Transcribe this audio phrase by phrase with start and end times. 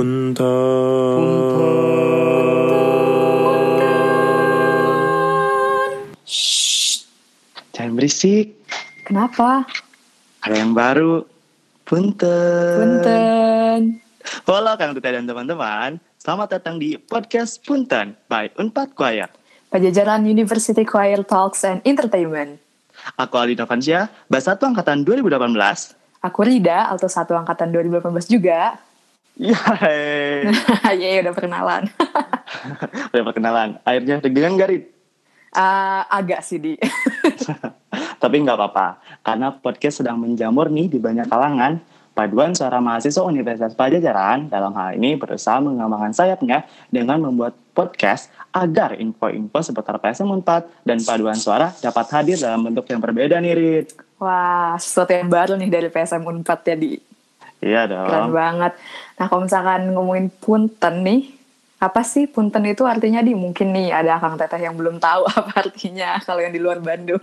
[0.00, 0.32] Punten.
[7.76, 8.56] Jangan berisik.
[9.04, 9.68] Kenapa?
[10.40, 11.28] Ada yang baru.
[11.84, 12.80] Punten.
[12.80, 14.00] Punten.
[14.48, 16.00] Halo Kang Tuta dan teman-teman.
[16.16, 19.28] Selamat datang di podcast Punten by Unpad Choir.
[19.68, 22.56] Pajajaran University Choir Talks and Entertainment.
[23.20, 25.44] Aku Ali Novansyah, Bas 1 Angkatan 2018.
[26.24, 28.80] Aku Rida, Alto 1 Angkatan 2018 juga.
[29.40, 30.52] Yeay.
[31.00, 31.88] Yeay, udah perkenalan.
[33.10, 33.68] Udah perkenalan.
[33.88, 34.84] Akhirnya deg-degan gak, Rit?
[35.56, 36.76] Uh, agak sih, Di.
[38.22, 41.80] Tapi nggak apa-apa, karena podcast sedang menjamur nih di banyak kalangan.
[42.12, 48.98] Paduan suara mahasiswa Universitas Pajajaran dalam hal ini berusaha mengembangkan sayapnya dengan membuat podcast agar
[48.98, 53.96] info-info seputar PSM 4 dan paduan suara dapat hadir dalam bentuk yang berbeda nih, Rit.
[54.20, 56.76] Wah, sesuatu yang baru nih dari PSM Unpad ya,
[57.60, 58.32] Iya Keren dong.
[58.32, 58.72] banget.
[59.20, 61.20] Nah, kalau misalkan ngomongin punten nih,
[61.80, 65.68] apa sih punten itu artinya di mungkin nih ada Kang Teteh yang belum tahu apa
[65.68, 67.20] artinya kalau yang di luar Bandung.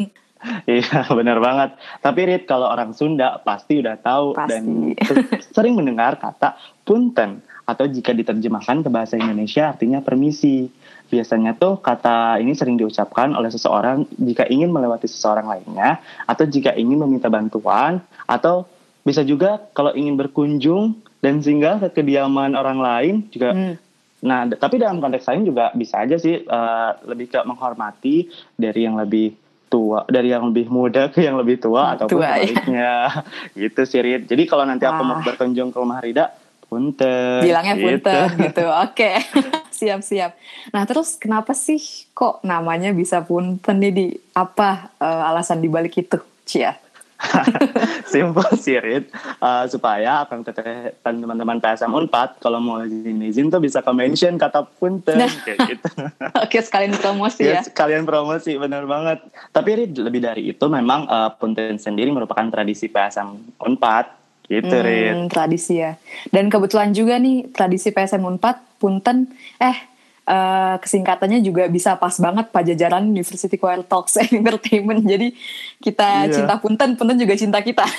[0.69, 1.73] Iya, benar banget.
[1.97, 4.53] Tapi Rit, kalau orang Sunda pasti udah tahu Pasti.
[4.53, 4.63] dan
[5.57, 6.53] sering mendengar kata
[6.85, 10.69] punten atau jika diterjemahkan ke bahasa Indonesia artinya permisi.
[11.07, 16.75] Biasanya tuh kata ini sering diucapkan oleh seseorang jika ingin melewati seseorang lainnya atau jika
[16.75, 18.67] ingin meminta bantuan atau
[19.07, 23.75] bisa juga kalau ingin berkunjung dan singgah ke kediaman orang lain juga Hmm.
[24.17, 28.25] Nah, tapi dalam konteks lain juga bisa aja sih eh, lebih ke menghormati
[28.57, 29.37] dari yang lebih
[29.69, 32.49] tua, dari yang lebih muda ke yang lebih tua ataupun Tua, ya.
[32.49, 32.91] sebaliknya.
[33.61, 34.25] gitu sih, Rit.
[34.25, 35.23] Jadi kalau nanti aku mau Wah.
[35.23, 36.33] berkunjung ke rumah Rida,
[36.65, 37.45] punten.
[37.45, 37.85] Bilangnya gitu.
[37.85, 38.63] punten gitu.
[38.65, 39.11] Oke.
[39.77, 40.31] Siap-siap.
[40.73, 41.77] Nah, terus kenapa sih
[42.17, 46.17] kok namanya bisa punten nih di apa eh, alasan dibalik itu?
[46.47, 46.73] Cia.
[48.13, 49.09] Simple sih, Rit.
[49.13, 54.37] Eh, supaya akan teteh dan teman-teman PSM Unpad kalau mau izin-izin tuh bisa ke mention
[54.37, 55.31] kata punten Nah.
[55.43, 55.87] kayak gitu.
[56.45, 57.61] Oke, sekalian promosi ya.
[57.61, 59.25] Yes, kalian promosi bener banget.
[59.49, 64.05] Tapi Rit, lebih dari itu memang eh, punten sendiri merupakan tradisi PSM Unpad
[64.47, 65.13] gitu, Rit.
[65.17, 65.97] Hmm, tradisi ya.
[66.29, 69.27] Dan kebetulan juga nih tradisi PSM Unpad, Punten,
[69.57, 69.96] eh
[70.27, 75.01] eh, kesingkatannya juga bisa pas banget Pajajaran University Choir Talks and Entertainment.
[75.01, 75.31] Jadi
[75.79, 76.33] kita Iya.
[76.35, 77.87] cinta Punten, Punten juga cinta kita.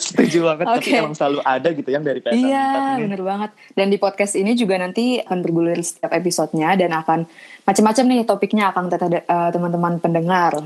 [0.00, 0.92] Setuju banget, tapi Oke.
[0.96, 2.66] emang selalu ada gitu yang dari PSM iya,
[2.96, 3.02] 4 ini.
[3.04, 3.50] bener banget.
[3.76, 7.28] Dan di podcast ini juga nanti akan bergulir setiap episodenya dan akan
[7.64, 10.56] macam-macam nih topiknya akan eh, teman-teman pendengar.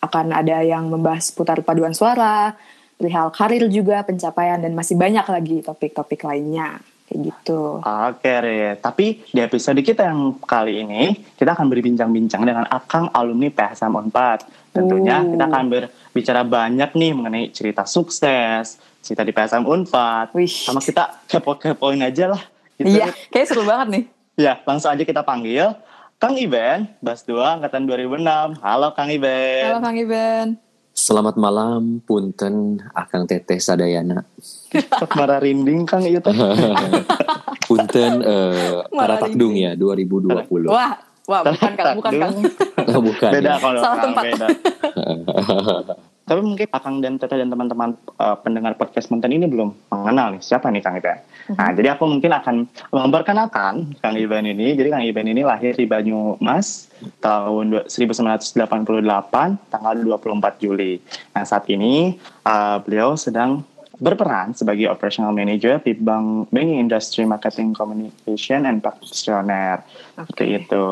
[0.00, 2.52] Akan ada yang membahas putar paduan suara,
[2.96, 6.80] perihal karir juga, pencapaian dan masih banyak lagi topik-topik lainnya.
[7.06, 7.78] Kayak gitu.
[7.80, 8.82] Oke, Rit.
[8.82, 14.42] Tapi di episode kita yang kali ini, kita akan berbincang-bincang dengan Akang alumni PSM Unpad.
[14.74, 15.30] Tentunya Uh.
[15.32, 20.34] kita akan berbicara banyak nih mengenai cerita sukses, cerita di PSM Unpad.
[20.34, 20.50] Wih.
[20.50, 22.42] Sama kita kepo-kepoin aja lah.
[22.74, 24.04] Gitu, Iya, kayak seru banget nih.
[24.36, 25.72] Ya, langsung aja kita panggil
[26.18, 28.58] Kang Iben, Bas 2, Angkatan 2006.
[28.60, 29.64] Halo Kang Iben.
[29.68, 30.65] Halo Kang Iben.
[30.96, 34.24] Selamat malam, punten Akang Teteh Sadayana.
[34.96, 36.24] Sok marah rinding Kang itu.
[37.68, 40.64] Punten eh Marah Karatakdung ya 2020.
[40.72, 40.96] Wah,
[41.28, 42.34] wah bukan Kang, bukan Kang.
[42.96, 43.28] Oh, bukan.
[43.28, 43.56] Beda ya.
[43.60, 44.24] kalau Salah Kang, tempat.
[44.24, 44.48] beda.
[46.26, 50.42] Tapi mungkin Akang dan Tete dan teman-teman eh, pendengar podcast Punten ini belum mengenal nih
[50.42, 51.22] siapa nih Kang Iben.
[51.54, 54.74] Nah, jadi aku mungkin akan memperkenalkan Kang Iben ini.
[54.74, 56.90] Jadi Kang Iben ini lahir di Banyumas
[57.22, 58.58] tahun du- 1988
[59.70, 60.98] tanggal 24 Juli.
[61.30, 63.62] Nah, saat ini eh, beliau sedang
[63.96, 69.80] berperan sebagai operational manager di Bank Banking Industry Marketing Communication and Practitioner.
[70.18, 70.84] Seperti itu.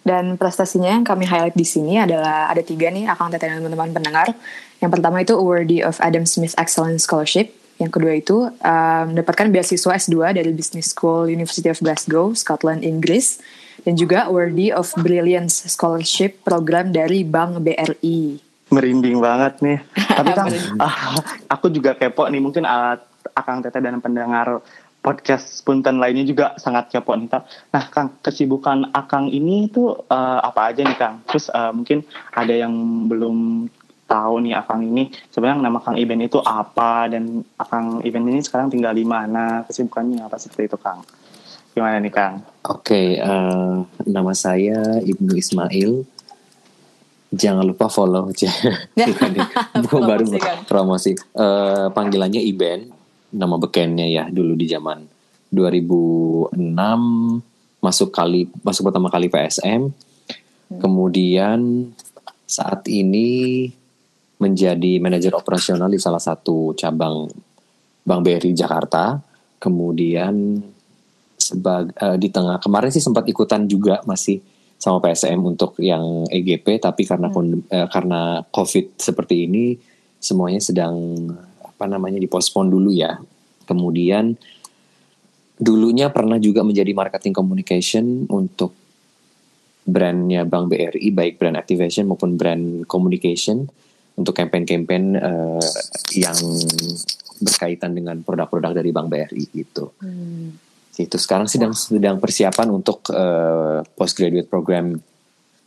[0.00, 3.92] Dan prestasinya yang kami highlight di sini adalah ada tiga nih Akang Teteh dan teman-teman
[3.92, 4.32] pendengar.
[4.80, 7.52] Yang pertama itu Awardee of Adam Smith Excellence Scholarship.
[7.80, 13.40] Yang kedua itu um, mendapatkan beasiswa S2 dari Business School University of Glasgow, Scotland, Inggris.
[13.80, 18.50] Dan juga Awardee of Brilliance Scholarship program dari Bank BRI.
[18.70, 19.78] merinding banget nih.
[20.20, 20.46] Tapi kan
[20.78, 21.18] ah,
[21.50, 23.02] aku juga kepo nih mungkin ah,
[23.34, 24.62] Akang Teteh dan pendengar
[25.00, 27.44] podcast Punten lainnya juga sangat kepo nih Kang.
[27.74, 31.24] Nah Kang kesibukan Akang ini tuh eh, apa aja nih Kang?
[31.26, 32.70] Terus eh, mungkin ada yang
[33.10, 33.66] belum
[34.10, 38.66] tahu nih Akang ini sebenarnya nama Kang Iben itu apa dan Akang Iben ini sekarang
[38.66, 41.06] tinggal di mana kesibukannya apa seperti itu Kang?
[41.70, 42.42] Gimana nih Kang?
[42.66, 43.74] Oke, eh,
[44.10, 46.02] nama saya Ibnu Ismail.
[47.30, 48.50] Jangan lupa follow aja.
[48.98, 49.46] Bukan nih,
[49.86, 50.58] bukan baru Promosi, kan?
[50.66, 51.12] promosi.
[51.14, 52.90] Eh, panggilannya Iben,
[53.30, 55.06] nama bekennya ya dulu di zaman
[55.54, 56.58] 2006
[57.78, 59.94] masuk kali masuk pertama kali PSM.
[60.82, 61.90] Kemudian
[62.50, 63.70] saat ini
[64.40, 67.28] menjadi manajer operasional di salah satu cabang
[68.00, 69.20] Bank BRI Jakarta.
[69.60, 70.56] Kemudian
[71.36, 74.40] sebagai uh, di tengah kemarin sih sempat ikutan juga masih
[74.80, 77.68] sama PSM untuk yang EGP tapi karena hmm.
[77.68, 79.76] uh, karena COVID seperti ini
[80.16, 80.96] semuanya sedang
[81.60, 83.20] apa namanya dipospon dulu ya.
[83.68, 84.40] Kemudian
[85.60, 88.72] dulunya pernah juga menjadi marketing communication untuk
[89.84, 93.68] brandnya Bank BRI baik brand activation maupun brand communication
[94.16, 95.62] untuk campaign-campaign uh,
[96.14, 96.36] yang
[97.40, 99.92] berkaitan dengan produk-produk dari Bank BRI gitu.
[100.00, 100.56] Hmm.
[100.94, 105.00] Itu sekarang sedang sedang persiapan untuk uh, postgraduate program.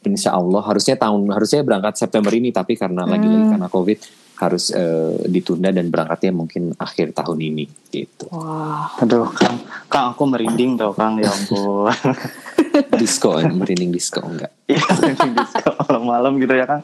[0.04, 3.51] Insya Allah harusnya tahun harusnya berangkat September ini tapi karena lagi lagi hmm.
[3.56, 4.00] karena COVID
[4.38, 8.28] harus uh, ditunda dan berangkatnya mungkin akhir tahun ini gitu.
[8.34, 11.94] Wah, aduh Kang, Kang aku merinding tau Kang ya ampun.
[12.98, 16.82] disco merinding disco enggak iya merinding disco malam-malam gitu ya kang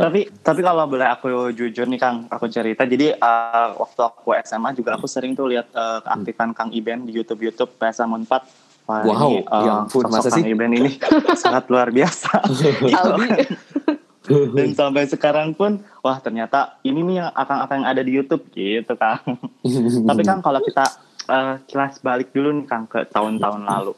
[0.00, 4.72] tapi tapi kalau boleh aku jujur nih kang aku cerita jadi uh, waktu aku SMA
[4.72, 9.02] juga aku sering tuh lihat uh, keaktifan kang Iben di YouTube YouTube PSM 4 Wah,
[9.02, 10.46] wow, ini, uh, ya ampun, masa sih?
[10.46, 10.94] Iben ini
[11.42, 12.38] sangat luar biasa.
[12.54, 12.86] gitu.
[14.26, 18.94] Dan sampai sekarang pun, wah ternyata ini nih yang akan-akan yang ada di YouTube gitu
[18.98, 19.22] kang.
[20.08, 20.84] Tapi kan kalau kita
[21.30, 23.94] uh, kilas balik dulu nih kang ke tahun-tahun lalu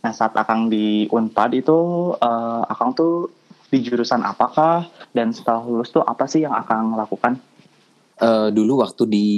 [0.00, 1.78] Nah saat Akang di Unpad itu
[2.16, 3.32] uh, Akang tuh
[3.68, 7.36] di jurusan apakah dan setelah lulus tuh apa sih yang Akang lakukan?
[8.14, 9.28] Uh, dulu waktu di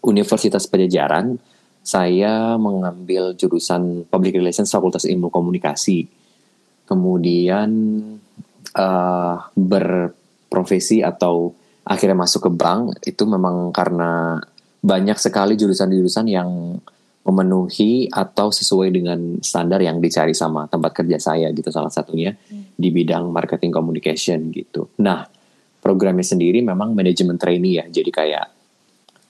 [0.00, 1.36] Universitas Pajajaran
[1.84, 6.08] saya mengambil jurusan Public Relations Fakultas Ilmu Komunikasi.
[6.88, 7.68] Kemudian
[8.74, 11.54] uh, berprofesi atau
[11.84, 14.40] akhirnya masuk ke bank itu memang karena
[14.84, 16.80] banyak sekali jurusan-jurusan yang
[17.24, 22.76] memenuhi atau sesuai dengan standar yang dicari sama tempat kerja saya gitu salah satunya hmm.
[22.76, 24.92] di bidang marketing communication gitu.
[25.00, 25.24] Nah,
[25.80, 27.84] programnya sendiri memang manajemen trainee ya.
[27.88, 28.46] Jadi kayak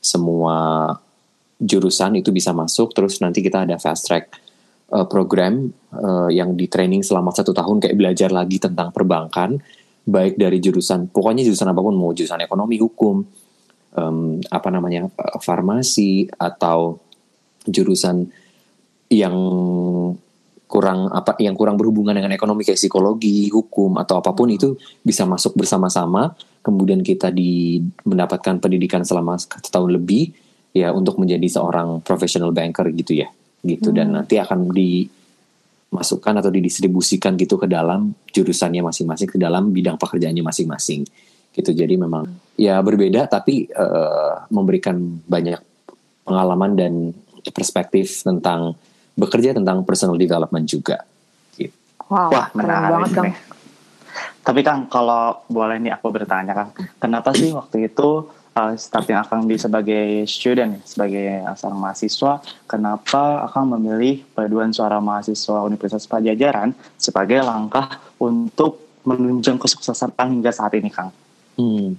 [0.02, 0.90] semua
[1.54, 4.43] jurusan itu bisa masuk terus nanti kita ada fast track
[4.94, 9.58] uh, program uh, yang di training selama satu tahun kayak belajar lagi tentang perbankan
[10.06, 13.24] baik dari jurusan pokoknya jurusan apa pun mau jurusan ekonomi hukum
[13.98, 15.10] um, apa namanya
[15.42, 17.00] farmasi atau
[17.64, 18.28] jurusan
[19.08, 19.36] yang
[20.74, 24.74] kurang apa yang kurang berhubungan dengan ekonomi kayak psikologi, hukum atau apa pun itu
[25.06, 26.34] bisa masuk bersama-sama.
[26.64, 30.32] Kemudian kita di mendapatkan pendidikan selama satu tahun lebih
[30.74, 33.30] ya untuk menjadi seorang professional banker gitu ya,
[33.64, 33.96] gitu hmm.
[33.96, 40.44] dan nanti akan dimasukkan atau didistribusikan gitu ke dalam jurusannya masing-masing ke dalam bidang pekerjaannya
[40.44, 41.08] masing-masing
[41.54, 41.70] gitu.
[41.72, 45.58] Jadi memang ya berbeda tapi uh, memberikan banyak
[46.24, 46.92] pengalaman dan
[47.52, 48.76] perspektif tentang
[49.14, 51.04] bekerja tentang personal development juga.
[51.54, 51.74] Gitu.
[52.10, 53.32] Wow, Wah, menarik banget Kang.
[54.44, 56.70] Tapi Kang, kalau boleh nih aku bertanya Kang,
[57.00, 62.32] kenapa sih waktu itu uh, starting Akang di sebagai student, sebagai seorang mahasiswa,
[62.64, 70.54] kenapa Akang memilih paduan suara mahasiswa Universitas Pajajaran sebagai langkah untuk menunjang kesuksesan Kang hingga
[70.54, 71.12] saat ini Kang?
[71.60, 71.98] Hmm.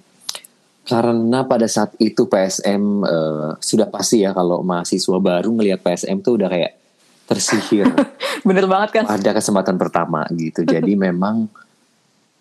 [0.85, 6.21] Karena pada saat itu PSM uh, eh, sudah pasti ya kalau mahasiswa baru ngelihat PSM
[6.21, 6.77] tuh udah kayak
[7.25, 7.89] tersihir.
[8.47, 9.03] Bener banget kan?
[9.09, 10.61] Ada kesempatan pertama gitu.
[10.61, 11.49] Jadi memang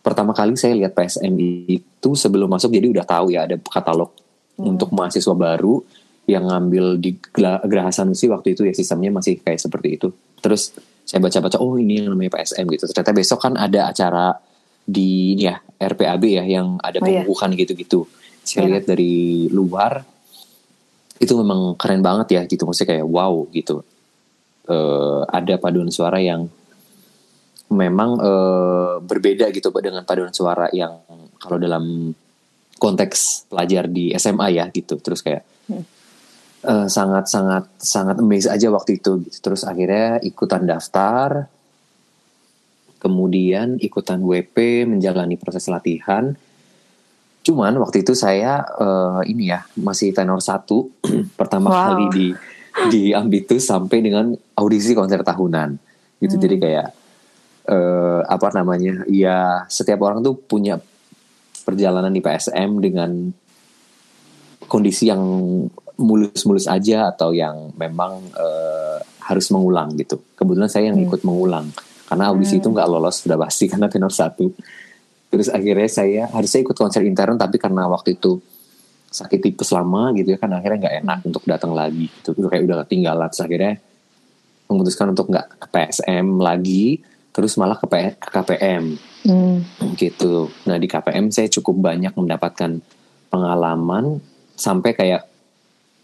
[0.04, 1.32] pertama kali saya lihat PSM
[1.66, 4.12] itu sebelum masuk jadi udah tahu ya ada katalog
[4.60, 4.76] hmm.
[4.76, 5.80] untuk mahasiswa baru
[6.28, 10.08] yang ngambil di Geraha Sanusi waktu itu ya sistemnya masih kayak seperti itu.
[10.40, 10.72] Terus
[11.04, 12.84] saya baca-baca oh ini yang namanya PSM gitu.
[12.92, 14.36] Ternyata besok kan ada acara
[14.84, 17.60] di ini ya RPAB ya yang ada pengukuhan oh, iya.
[17.64, 18.00] gitu-gitu
[18.44, 18.70] saya yeah.
[18.76, 20.04] lihat dari luar
[21.16, 23.80] itu memang keren banget ya gitu maksudnya kayak wow gitu
[24.68, 26.52] uh, ada paduan suara yang
[27.74, 31.02] memang uh, berbeda gitu dengan paduan suara yang
[31.42, 32.14] kalau dalam
[32.78, 35.84] konteks pelajar di SMA ya gitu terus kayak hmm.
[36.64, 39.38] uh, sangat sangat sangat amazed aja waktu itu gitu.
[39.42, 41.50] terus akhirnya ikutan daftar
[43.02, 46.38] kemudian ikutan WP menjalani proses latihan
[47.44, 50.88] Cuman waktu itu saya uh, ini ya masih tenor satu
[51.38, 51.76] pertama wow.
[51.92, 52.26] kali di
[52.88, 55.76] di Ambitus sampai dengan audisi konser tahunan
[56.24, 56.40] gitu.
[56.40, 56.42] Hmm.
[56.42, 56.88] Jadi kayak
[57.68, 59.04] uh, apa namanya?
[59.08, 60.80] Ya setiap orang tuh punya
[61.64, 63.10] perjalanan di PSM dengan
[64.68, 65.22] kondisi yang
[65.94, 70.20] mulus-mulus aja atau yang memang uh, harus mengulang gitu.
[70.34, 71.06] Kebetulan saya yang hmm.
[71.08, 71.68] ikut mengulang
[72.04, 72.62] karena audisi hmm.
[72.62, 74.52] itu nggak lolos sudah pasti karena tenor satu
[75.34, 78.38] terus akhirnya saya harusnya ikut konser intern tapi karena waktu itu
[79.10, 82.86] sakit tipes lama gitu ya kan akhirnya nggak enak untuk datang lagi gitu kayak udah
[82.86, 83.74] ketinggalan terus akhirnya
[84.70, 87.02] memutuskan untuk nggak ke PSM lagi
[87.34, 88.94] terus malah ke, P ke KPM
[89.26, 89.58] hmm.
[89.98, 92.78] gitu nah di KPM saya cukup banyak mendapatkan
[93.28, 94.22] pengalaman
[94.54, 95.26] sampai kayak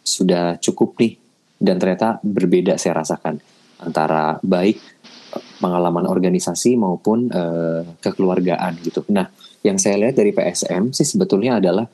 [0.03, 1.15] sudah cukup nih
[1.63, 3.39] dan ternyata berbeda saya rasakan
[3.79, 4.83] antara baik
[5.61, 9.05] pengalaman organisasi maupun uh, kekeluargaan gitu.
[9.13, 9.29] Nah,
[9.61, 11.85] yang saya lihat dari PSM sih sebetulnya adalah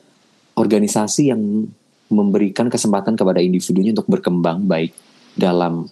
[0.55, 1.41] organisasi yang
[2.07, 4.95] memberikan kesempatan kepada individunya untuk berkembang baik
[5.35, 5.85] dalam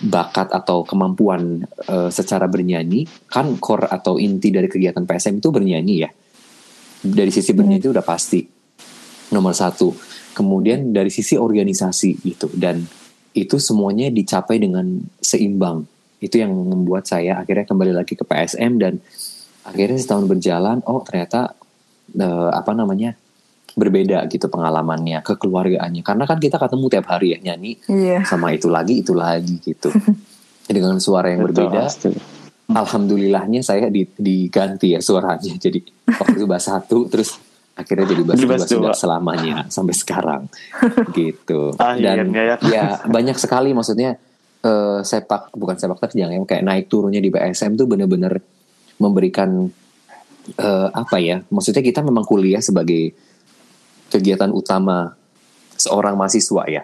[0.00, 5.94] bakat atau kemampuan uh, secara bernyanyi kan core atau inti dari kegiatan PSM itu bernyanyi
[6.00, 6.10] ya?
[7.02, 8.40] Dari sisi bernyanyi itu udah pasti.
[9.34, 9.92] Nomor satu.
[10.32, 12.48] Kemudian dari sisi organisasi gitu.
[12.54, 12.80] Dan
[13.32, 15.84] itu semuanya dicapai dengan seimbang.
[16.22, 19.02] Itu yang membuat saya akhirnya kembali lagi ke PSM dan
[19.62, 21.54] akhirnya setahun berjalan oh ternyata
[22.18, 23.14] uh, apa namanya
[23.72, 26.02] berbeda gitu pengalamannya kekeluargaannya.
[26.04, 27.72] Karena kan kita ketemu tiap hari ya nyanyi.
[27.88, 28.22] Yeah.
[28.24, 29.92] sama itu lagi itu lagi gitu.
[30.68, 32.10] Dengan suara yang Betul, berbeda pasti.
[32.70, 35.52] alhamdulillahnya saya di, diganti ya suaranya.
[35.58, 37.36] Jadi waktu itu bahas satu terus
[37.72, 40.42] akhirnya jadi bahas dua sudah selamanya sampai sekarang.
[41.16, 41.76] Gitu.
[41.80, 42.56] Ah, iya, dan iya, iya.
[42.68, 44.16] ya banyak sekali maksudnya
[44.64, 48.40] uh, sepak bukan sepak terjang ya kayak naik turunnya di BSM tuh bener-bener
[49.02, 49.66] memberikan
[50.58, 53.14] uh, apa ya maksudnya kita memang kuliah sebagai
[54.12, 55.16] kegiatan utama
[55.80, 56.82] seorang mahasiswa ya.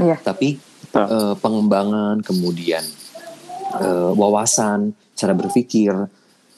[0.00, 0.16] Iya.
[0.24, 0.56] Tapi
[0.96, 2.82] uh, pengembangan kemudian
[3.76, 5.92] uh, wawasan, cara berpikir,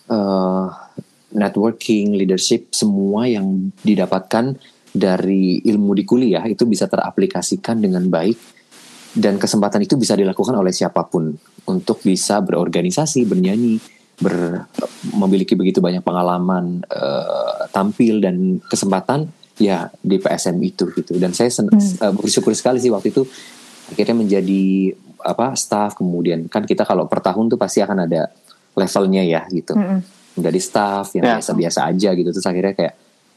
[0.08, 0.66] uh,
[1.34, 4.54] networking, leadership, semua yang didapatkan
[4.94, 8.38] dari ilmu di kuliah itu bisa teraplikasikan dengan baik
[9.14, 11.34] dan kesempatan itu bisa dilakukan oleh siapa pun
[11.66, 13.78] untuk bisa berorganisasi, bernyanyi,
[14.18, 14.66] ber,
[15.18, 21.50] memiliki begitu banyak pengalaman uh, tampil dan kesempatan ya di PSM itu gitu dan saya
[21.50, 22.02] sen- hmm.
[22.02, 23.22] uh, bersyukur sekali sih waktu itu
[23.94, 24.94] akhirnya menjadi
[25.24, 28.28] apa staff kemudian kan kita kalau per tahun tuh pasti akan ada
[28.74, 30.00] levelnya ya gitu hmm.
[30.40, 31.32] menjadi staff yang ya.
[31.38, 32.94] biasa-biasa aja gitu terus akhirnya kayak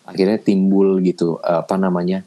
[0.08, 2.24] akhirnya timbul gitu apa namanya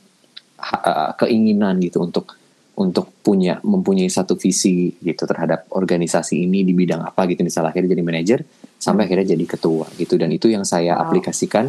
[0.60, 2.36] ha- keinginan gitu untuk
[2.80, 7.92] untuk punya mempunyai satu visi gitu terhadap organisasi ini di bidang apa gitu misalnya akhirnya
[7.92, 8.38] jadi manajer
[8.80, 11.08] sampai akhirnya jadi ketua gitu dan itu yang saya wow.
[11.08, 11.68] aplikasikan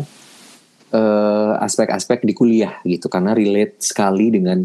[0.92, 4.64] uh, aspek-aspek di kuliah gitu karena relate sekali dengan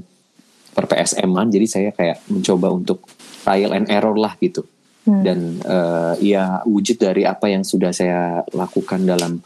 [0.77, 3.09] per PSM-an jadi saya kayak mencoba untuk
[3.47, 4.67] trial and error lah gitu
[5.09, 5.23] hmm.
[5.25, 9.41] dan uh, ya wujud dari apa yang sudah saya lakukan dalam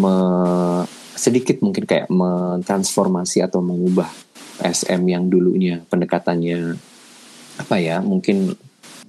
[0.00, 0.14] me,
[1.14, 4.08] sedikit mungkin kayak mentransformasi atau mengubah
[4.58, 6.78] PSM yang dulunya pendekatannya
[7.54, 8.54] apa ya mungkin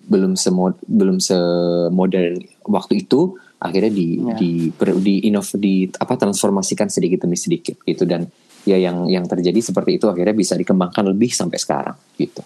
[0.05, 4.38] belum semod belum semodern waktu itu akhirnya di yeah.
[4.38, 4.51] di
[5.01, 8.29] di inov di apa transformasikan sedikit demi sedikit gitu dan
[8.65, 12.41] ya yang yang terjadi seperti itu akhirnya bisa dikembangkan lebih sampai sekarang gitu.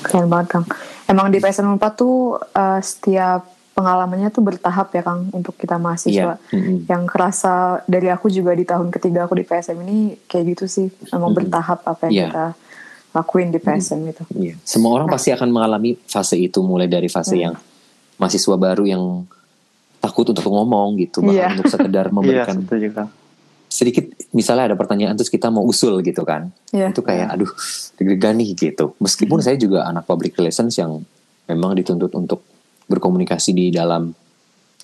[0.00, 0.66] Keren banget Kang.
[1.08, 3.44] Emang di PSM 4 tuh uh, setiap
[3.76, 6.40] pengalamannya tuh bertahap ya Kang untuk kita mahasiswa.
[6.40, 6.54] Yeah.
[6.56, 6.76] Mm -hmm.
[6.88, 7.54] Yang kerasa
[7.84, 10.88] dari aku juga di tahun ketiga aku di PSM ini kayak gitu sih.
[11.12, 11.36] Emang mm -hmm.
[11.36, 12.26] bertahap apa yang yeah.
[12.32, 12.46] kita
[13.14, 14.12] lakuin di PSM mm.
[14.12, 14.22] itu.
[14.34, 14.56] Yeah.
[14.64, 15.14] Semua orang nah.
[15.14, 17.42] pasti akan mengalami fase itu mulai dari fase mm.
[17.44, 17.54] yang
[18.18, 19.02] mahasiswa baru yang
[20.08, 21.54] takut untuk ngomong gitu bahkan yeah.
[21.54, 23.06] untuk sekedar memberikan yeah,
[23.68, 26.88] sedikit misalnya ada pertanyaan terus kita mau usul gitu kan yeah.
[26.88, 27.52] itu kayak aduh
[28.00, 29.46] deg-degan nih gitu meskipun hmm.
[29.46, 31.04] saya juga anak public relations yang
[31.44, 32.40] memang dituntut untuk
[32.88, 34.08] berkomunikasi di dalam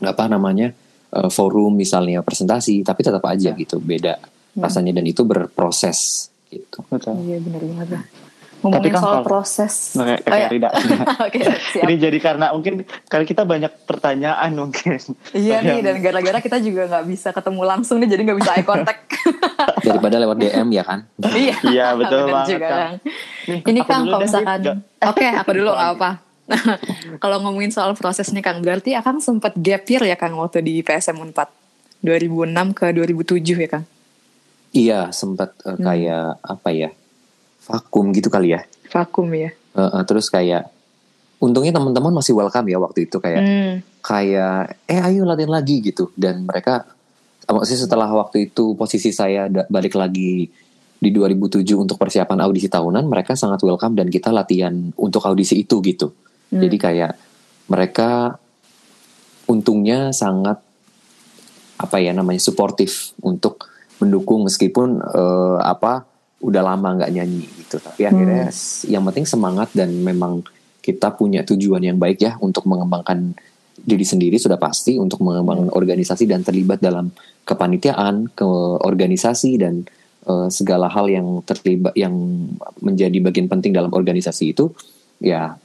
[0.04, 0.76] apa namanya
[1.16, 3.58] uh, forum misalnya presentasi tapi tetap aja yeah.
[3.58, 4.60] gitu beda yeah.
[4.60, 6.84] rasanya dan itu berproses gitu
[7.24, 8.04] iya benar banget
[8.72, 9.74] Tapi kan soal kalau, proses.
[9.98, 10.48] Oke, okay, oh, ya.
[10.48, 10.72] tidak.
[11.28, 11.42] okay,
[11.84, 12.74] Ini jadi karena mungkin
[13.10, 14.96] karena kita banyak pertanyaan mungkin.
[15.36, 18.64] Iya nih dan gara-gara kita juga nggak bisa ketemu langsung nih jadi nggak bisa eye
[18.64, 19.00] contact.
[19.86, 21.04] Daripada lewat DM ya kan?
[21.34, 21.56] iya.
[21.74, 22.90] Iya betul banget juga, kan.
[23.44, 26.10] Nih, Ini kan kalau misalkan, oke okay, aku dulu nggak apa.
[27.24, 30.84] kalau ngomongin soal proses nih Kang, berarti akan sempat gap year ya Kang waktu di
[30.84, 33.84] PSM 4 2006 ke 2007 ya Kang?
[34.74, 36.52] Iya, sempat uh, kayak hmm.
[36.52, 36.90] apa ya?
[37.64, 38.60] Vakum gitu kali ya
[38.92, 40.68] vakum ya uh, uh, terus kayak
[41.40, 43.74] untungnya teman-teman masih welcome ya waktu itu kayak hmm.
[44.00, 46.88] kayak eh ayo latihan lagi gitu dan mereka
[47.44, 50.48] maksudnya setelah waktu itu posisi saya balik lagi
[50.96, 55.84] di 2007 untuk persiapan audisi tahunan mereka sangat welcome dan kita latihan untuk audisi itu
[55.84, 56.16] gitu
[56.48, 56.60] hmm.
[56.64, 57.12] jadi kayak
[57.68, 58.40] mereka
[59.44, 60.60] untungnya sangat
[61.76, 63.68] apa ya namanya suportif untuk
[64.00, 66.08] mendukung meskipun uh, apa
[66.44, 68.92] udah lama nggak nyanyi gitu tapi akhirnya hmm.
[68.92, 70.44] yang penting semangat dan memang
[70.84, 73.32] kita punya tujuan yang baik ya untuk mengembangkan
[73.80, 75.78] diri sendiri sudah pasti untuk mengembangkan hmm.
[75.80, 77.08] organisasi dan terlibat dalam
[77.48, 78.48] kepanitiaan ke
[78.84, 79.88] organisasi dan
[80.28, 82.12] uh, segala hal yang terlibat yang
[82.84, 84.68] menjadi bagian penting dalam organisasi itu
[85.24, 85.56] ya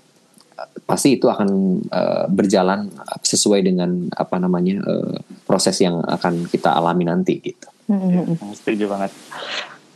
[0.83, 1.49] pasti itu akan
[1.91, 2.89] uh, berjalan
[3.23, 5.15] sesuai dengan apa namanya uh,
[5.47, 7.67] proses yang akan kita alami nanti gitu.
[7.89, 8.37] Hmm.
[8.53, 9.11] Setuju banget.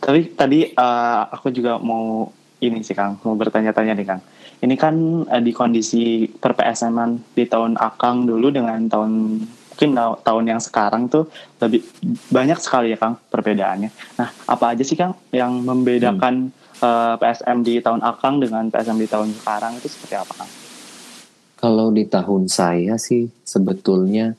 [0.04, 2.28] Tapi tadi uh, aku juga mau
[2.60, 4.22] ini sih Kang, mau bertanya-tanya nih Kang.
[4.64, 4.96] ini kan
[5.28, 6.96] uh, di kondisi per PSM
[7.36, 9.44] di tahun Akang dulu dengan tahun
[9.74, 11.26] mungkin tahun yang sekarang tuh
[11.58, 11.82] lebih
[12.30, 13.90] banyak sekali ya Kang perbedaannya.
[14.22, 16.84] Nah, apa aja sih Kang yang membedakan hmm.
[16.86, 20.52] uh, PSM di tahun Akang dengan PSM di tahun sekarang itu seperti apa Kang?
[21.58, 24.38] Kalau di tahun saya sih sebetulnya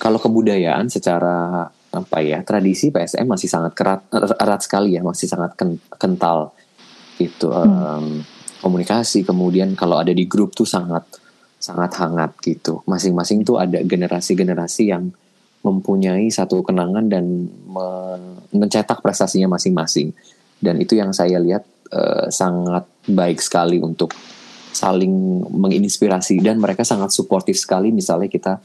[0.00, 5.58] kalau kebudayaan secara apa ya tradisi PSM masih sangat kerat erat sekali ya masih sangat
[5.98, 6.54] kental
[7.18, 7.50] hmm.
[7.50, 8.06] um,
[8.62, 9.26] komunikasi.
[9.26, 11.04] Kemudian kalau ada di grup tuh sangat
[11.60, 12.80] sangat hangat gitu.
[12.88, 15.12] Masing-masing tuh ada generasi-generasi yang
[15.60, 17.50] mempunyai satu kenangan dan
[18.54, 20.16] mencetak prestasinya masing-masing.
[20.56, 24.16] Dan itu yang saya lihat uh, sangat baik sekali untuk
[24.72, 26.40] saling menginspirasi.
[26.40, 28.56] Dan mereka sangat suportif sekali misalnya kita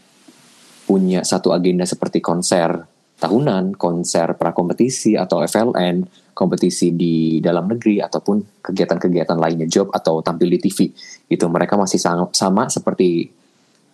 [0.85, 6.03] punya satu agenda seperti konser tahunan, konser prakompetisi atau FLN,
[6.35, 10.91] kompetisi di dalam negeri ataupun kegiatan-kegiatan lainnya job atau tampil di TV
[11.31, 13.31] gitu mereka masih sama, sama seperti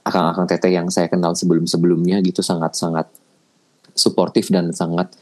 [0.01, 3.05] akang-akang teteh yang saya kenal sebelum-sebelumnya gitu sangat-sangat
[3.93, 5.13] suportif dan sangat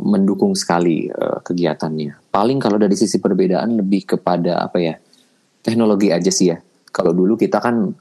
[0.00, 2.32] mendukung sekali uh, kegiatannya.
[2.32, 4.94] Paling kalau dari sisi perbedaan lebih kepada apa ya
[5.60, 6.58] teknologi aja sih ya.
[6.90, 7.92] Kalau dulu kita kan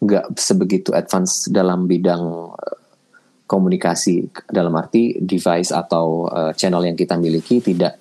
[0.00, 2.24] nggak sebegitu advance dalam bidang
[2.56, 2.78] uh,
[3.46, 7.94] komunikasi dalam arti device atau uh, channel yang kita miliki tidak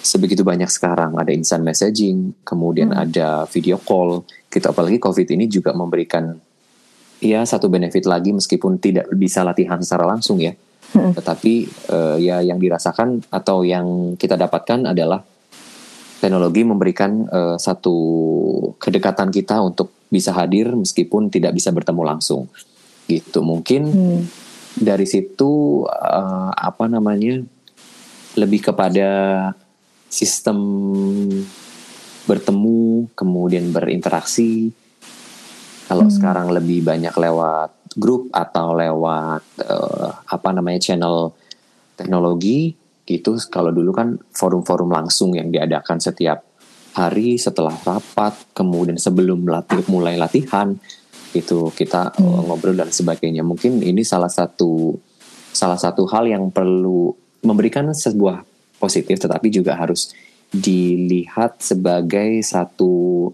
[0.00, 1.20] sebegitu banyak sekarang.
[1.20, 3.04] Ada instant messaging kemudian hmm.
[3.04, 4.24] ada video call.
[4.48, 6.32] Kita apalagi covid ini juga memberikan
[7.20, 10.56] ya satu benefit lagi meskipun tidak bisa latihan secara langsung ya.
[10.86, 11.10] Hmm.
[11.10, 15.18] tetapi uh, ya yang dirasakan atau yang kita dapatkan adalah
[16.22, 17.96] teknologi memberikan uh, satu
[18.78, 22.46] kedekatan kita untuk bisa hadir meskipun tidak bisa bertemu langsung.
[23.10, 24.45] Gitu mungkin hmm
[24.76, 27.40] dari situ uh, apa namanya
[28.36, 29.08] lebih kepada
[30.12, 30.58] sistem
[32.28, 34.70] bertemu kemudian berinteraksi
[35.86, 36.14] kalau hmm.
[36.14, 41.32] sekarang lebih banyak lewat grup atau lewat uh, apa namanya channel
[41.96, 46.42] teknologi gitu kalau dulu kan forum-forum langsung yang diadakan setiap
[46.92, 50.74] hari setelah rapat kemudian sebelum latih mulai latihan
[51.40, 52.48] itu kita hmm.
[52.48, 54.96] ngobrol dan sebagainya mungkin ini salah satu
[55.52, 57.12] salah satu hal yang perlu
[57.44, 58.44] memberikan sebuah
[58.76, 60.12] positif tetapi juga harus
[60.52, 63.28] dilihat sebagai satu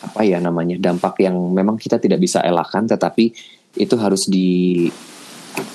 [0.00, 3.32] apa ya namanya dampak yang memang kita tidak bisa elakkan tetapi
[3.76, 4.88] itu harus di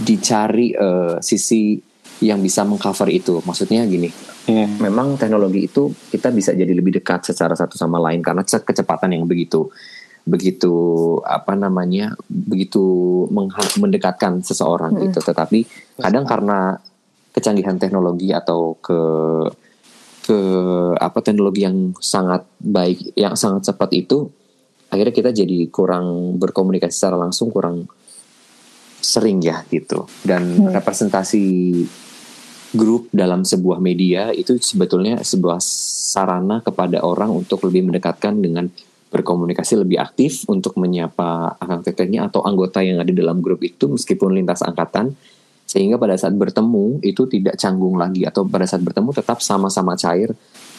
[0.02, 1.78] dicari uh, sisi
[2.24, 4.08] yang bisa mengcover itu maksudnya gini
[4.48, 4.68] yeah.
[4.80, 9.28] memang teknologi itu kita bisa jadi lebih dekat secara satu sama lain karena kecepatan yang
[9.28, 9.68] begitu
[10.26, 10.74] begitu
[11.22, 12.82] apa namanya begitu
[13.78, 15.02] mendekatkan seseorang hmm.
[15.10, 15.70] gitu tetapi
[16.02, 16.82] kadang karena
[17.30, 19.00] kecanggihan teknologi atau ke
[20.26, 20.40] ke
[20.98, 24.26] apa teknologi yang sangat baik yang sangat cepat itu
[24.90, 27.86] akhirnya kita jadi kurang berkomunikasi secara langsung kurang
[29.06, 30.74] sering ya gitu dan hmm.
[30.74, 31.46] representasi
[32.74, 38.66] grup dalam sebuah media itu sebetulnya sebuah sarana kepada orang untuk lebih mendekatkan dengan
[39.16, 44.36] berkomunikasi lebih aktif untuk menyapa akang tetehnya atau anggota yang ada dalam grup itu meskipun
[44.36, 45.16] lintas angkatan
[45.64, 50.36] sehingga pada saat bertemu itu tidak canggung lagi atau pada saat bertemu tetap sama-sama cair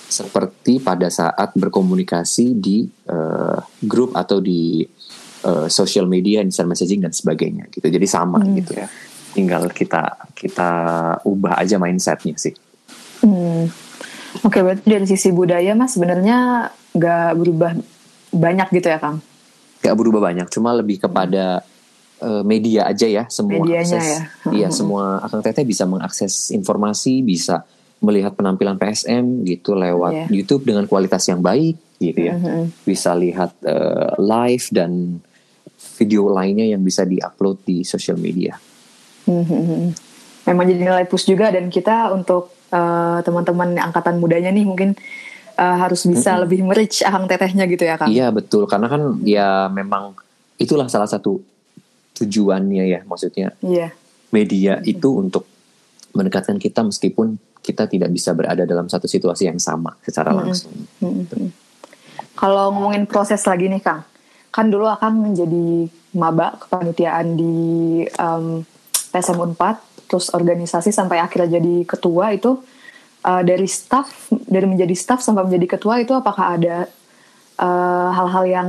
[0.06, 4.86] seperti pada saat berkomunikasi di uh, grup atau di
[5.42, 7.90] uh, social media, instant messaging dan sebagainya gitu.
[7.90, 8.54] Jadi sama hmm.
[8.62, 8.86] gitu ya.
[9.34, 10.70] Tinggal kita kita
[11.26, 12.54] ubah aja mindsetnya sih.
[13.26, 13.66] Hmm.
[14.44, 17.72] Oke, okay, berarti dari sisi budaya mas sebenarnya nggak berubah
[18.32, 19.22] banyak gitu ya Kang?
[19.84, 21.62] Gak berubah banyak, cuma lebih kepada
[22.20, 24.06] uh, media aja ya semua Medianya akses.
[24.06, 24.20] ya.
[24.62, 27.64] Iya semua Akang Teteh bisa mengakses informasi, bisa
[28.00, 30.28] melihat penampilan PSM gitu lewat yeah.
[30.28, 32.36] YouTube dengan kualitas yang baik gitu ya.
[32.36, 32.84] Mm-hmm.
[32.84, 35.20] Bisa lihat uh, live dan
[35.96, 38.56] video lainnya yang bisa diupload di sosial media.
[39.24, 39.82] Mm-hmm.
[40.46, 44.94] Memang jadi nilai plus juga dan kita untuk uh, teman-teman angkatan mudanya nih mungkin
[45.56, 46.42] uh, harus bisa mm -hmm.
[46.46, 50.14] lebih merich akang tetehnya gitu ya kang iya betul karena kan ya memang
[50.60, 51.40] itulah salah satu
[52.16, 53.92] tujuannya ya maksudnya iya.
[54.32, 54.92] media mm -hmm.
[54.92, 55.44] itu untuk
[56.16, 61.24] mendekatkan kita meskipun kita tidak bisa berada dalam satu situasi yang sama secara langsung mm
[61.26, 61.48] -hmm.
[62.36, 64.04] kalau ngomongin proses lagi nih kang
[64.52, 65.84] kan dulu akan menjadi
[66.16, 67.54] maba kepanitiaan di
[68.16, 68.64] um,
[69.12, 72.56] PSM 4 terus organisasi sampai akhirnya jadi ketua itu
[73.26, 76.86] uh, dari staff dari menjadi staff sampai menjadi ketua itu apakah ada
[77.58, 78.68] eh, hal-hal uh, yang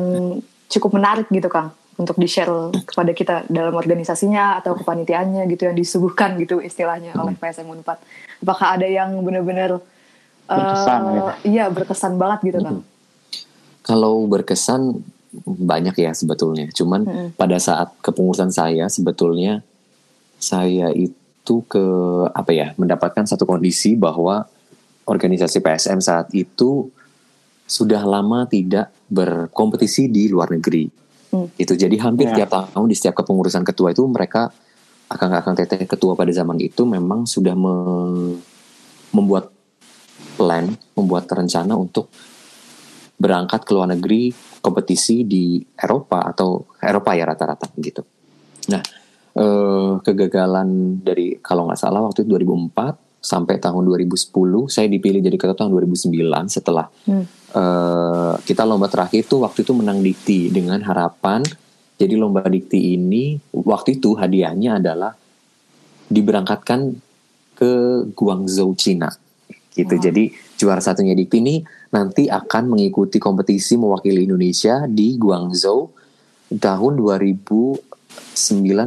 [0.68, 5.78] cukup menarik gitu Kang untuk di share kepada kita dalam organisasinya atau kepanitiaannya gitu yang
[5.78, 7.42] disuguhkan gitu istilahnya oleh hmm.
[7.42, 9.82] PSM 4 apakah ada yang benar-benar
[10.50, 11.24] uh, berkesan ya?
[11.46, 12.82] iya berkesan banget gitu Kang
[13.88, 15.00] Kalau berkesan
[15.46, 16.68] banyak ya sebetulnya.
[16.76, 17.30] Cuman hmm.
[17.40, 19.64] pada saat kepengurusan saya sebetulnya
[20.44, 21.16] saya itu
[21.68, 21.84] ke
[22.32, 24.44] apa ya mendapatkan satu kondisi bahwa
[25.08, 26.92] organisasi PSM saat itu
[27.68, 30.88] sudah lama tidak berkompetisi di luar negeri.
[31.32, 31.48] Hmm.
[31.60, 32.44] Itu jadi hampir yeah.
[32.44, 34.52] tiap tahun di setiap kepengurusan ketua itu mereka
[35.08, 37.76] akan-akan teteh ketua pada zaman itu memang sudah me
[39.16, 39.52] membuat
[40.36, 42.12] plan, membuat rencana untuk
[43.18, 44.30] berangkat ke luar negeri
[44.60, 48.04] kompetisi di Eropa atau Eropa ya rata-rata gitu.
[48.70, 48.84] Nah,
[49.38, 54.34] eh, kegagalan dari kalau nggak salah waktu itu 2004 sampai tahun 2010
[54.70, 56.14] saya dipilih jadi ketua tahun 2009
[56.50, 57.26] setelah hmm.
[57.54, 61.46] eh, kita lomba terakhir itu waktu itu menang dikti dengan harapan
[61.98, 65.18] jadi lomba dikti ini waktu itu hadiahnya adalah
[66.08, 66.96] diberangkatkan
[67.58, 67.74] ke
[68.14, 69.10] Guangzhou Cina
[69.74, 69.96] gitu.
[69.98, 70.04] Wow.
[70.10, 70.24] Jadi
[70.58, 71.56] juara satunya dikti ini
[71.94, 75.90] nanti akan mengikuti kompetisi mewakili Indonesia di Guangzhou
[76.54, 77.87] tahun 2009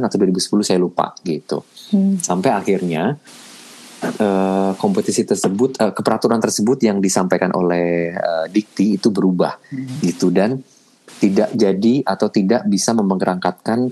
[0.05, 1.63] atau 2010 saya lupa gitu.
[1.91, 2.17] Hmm.
[2.17, 3.19] Sampai akhirnya
[4.19, 10.01] uh, kompetisi tersebut uh, keperaturan tersebut yang disampaikan oleh uh, Dikti itu berubah hmm.
[10.01, 10.57] gitu dan
[11.21, 13.91] tidak jadi atau tidak bisa memberangkatkan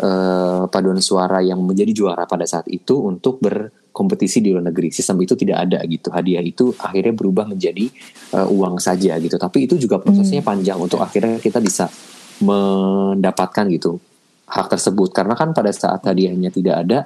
[0.00, 4.94] uh, paduan suara yang menjadi juara pada saat itu untuk ber kompetisi di luar negeri.
[4.94, 6.14] Sistem itu tidak ada gitu.
[6.14, 7.90] Hadiah itu akhirnya berubah menjadi
[8.38, 9.36] uh, uang saja gitu.
[9.36, 10.48] Tapi itu juga prosesnya hmm.
[10.48, 11.90] panjang untuk akhirnya kita bisa
[12.40, 14.00] mendapatkan gitu
[14.50, 15.14] hak tersebut.
[15.14, 16.98] Karena kan pada saat hadiahnya tidak ada,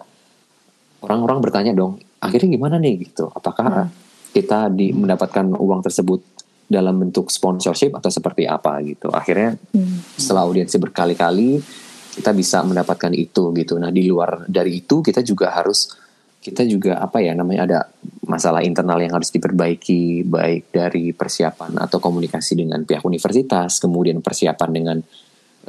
[1.04, 3.28] orang-orang bertanya dong, akhirnya gimana nih gitu?
[3.28, 4.33] Apakah hmm.
[4.33, 6.24] kita di mendapatkan uang tersebut
[6.64, 9.12] dalam bentuk sponsorship atau seperti apa gitu?
[9.12, 10.16] Akhirnya hmm.
[10.16, 11.61] setelah audiensi berkali-kali
[12.14, 13.76] kita bisa mendapatkan itu gitu.
[13.76, 15.92] Nah di luar dari itu kita juga harus
[16.44, 17.80] kita juga apa ya namanya ada
[18.28, 24.70] masalah internal yang harus diperbaiki baik dari persiapan atau komunikasi dengan pihak universitas kemudian persiapan
[24.70, 24.96] dengan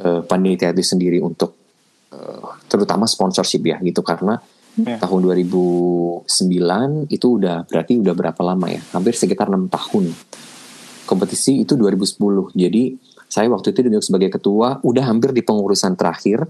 [0.04, 1.65] uh, panitia itu sendiri untuk
[2.66, 4.00] terutama sponsorship ya gitu.
[4.02, 4.38] Karena
[4.78, 4.98] yeah.
[5.00, 6.28] tahun 2009
[7.10, 8.82] itu udah berarti udah berapa lama ya?
[8.92, 10.12] Hampir sekitar enam tahun.
[11.06, 16.46] Kompetisi itu 2010 jadi saya waktu itu duduk sebagai ketua udah hampir di pengurusan terakhir.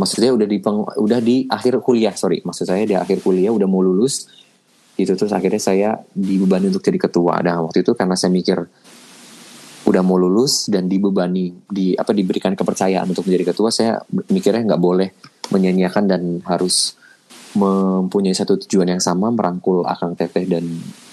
[0.00, 2.40] Maksudnya udah di peng, udah di akhir kuliah sorry.
[2.40, 4.24] Maksud saya di akhir kuliah udah mau lulus.
[4.96, 7.36] Itu terus akhirnya saya dibebani untuk jadi ketua.
[7.44, 8.64] Dan waktu itu karena saya mikir
[9.90, 13.98] udah mau lulus dan dibebani di apa diberikan kepercayaan untuk menjadi ketua saya
[14.30, 15.08] mikirnya nggak boleh
[15.50, 16.94] menyanyiakan dan harus
[17.58, 20.62] mempunyai satu tujuan yang sama merangkul akang teteh dan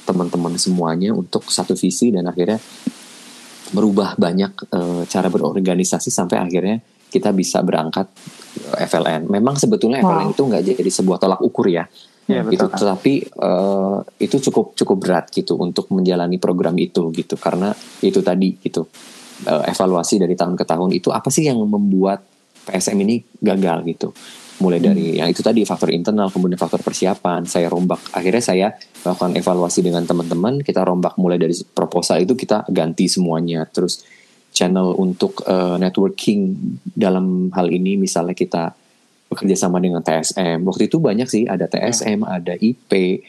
[0.06, 2.62] teman-teman semuanya untuk satu visi dan akhirnya
[3.74, 6.78] merubah banyak e, cara berorganisasi sampai akhirnya
[7.10, 8.08] kita bisa berangkat
[8.78, 9.28] FLN.
[9.28, 10.08] Memang sebetulnya wow.
[10.08, 11.90] FLN itu nggak jadi sebuah tolak ukur ya.
[12.28, 12.68] Ya, gitu.
[12.68, 17.72] Tetapi uh, itu cukup cukup berat gitu untuk menjalani program itu gitu karena
[18.04, 18.84] itu tadi gitu
[19.48, 22.20] uh, evaluasi dari tahun ke tahun itu apa sih yang membuat
[22.68, 24.12] PSM ini gagal gitu.
[24.60, 25.18] Mulai dari hmm.
[25.24, 28.68] yang itu tadi faktor internal kemudian faktor persiapan saya rombak akhirnya saya
[29.08, 34.04] melakukan evaluasi dengan teman-teman kita rombak mulai dari proposal itu kita ganti semuanya terus
[34.52, 36.58] channel untuk uh, networking
[36.90, 38.74] dalam hal ini misalnya kita
[39.38, 42.34] bekerja sama dengan TSM waktu itu banyak sih ada TSM hmm.
[42.42, 43.22] ada IP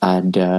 [0.00, 0.52] ada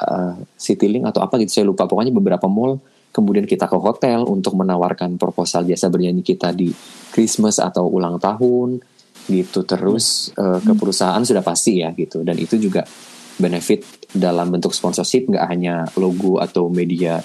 [0.00, 1.84] uh, Citylink atau apa gitu saya lupa.
[1.84, 2.80] Pokoknya beberapa mall.
[3.12, 6.72] Kemudian kita ke hotel untuk menawarkan proposal jasa bernyanyi kita di
[7.12, 8.80] Christmas atau ulang tahun
[9.28, 9.68] gitu.
[9.68, 12.24] Terus uh, ke perusahaan sudah pasti ya gitu.
[12.24, 12.88] Dan itu juga
[13.36, 17.20] benefit dalam bentuk sponsorship nggak hanya logo atau media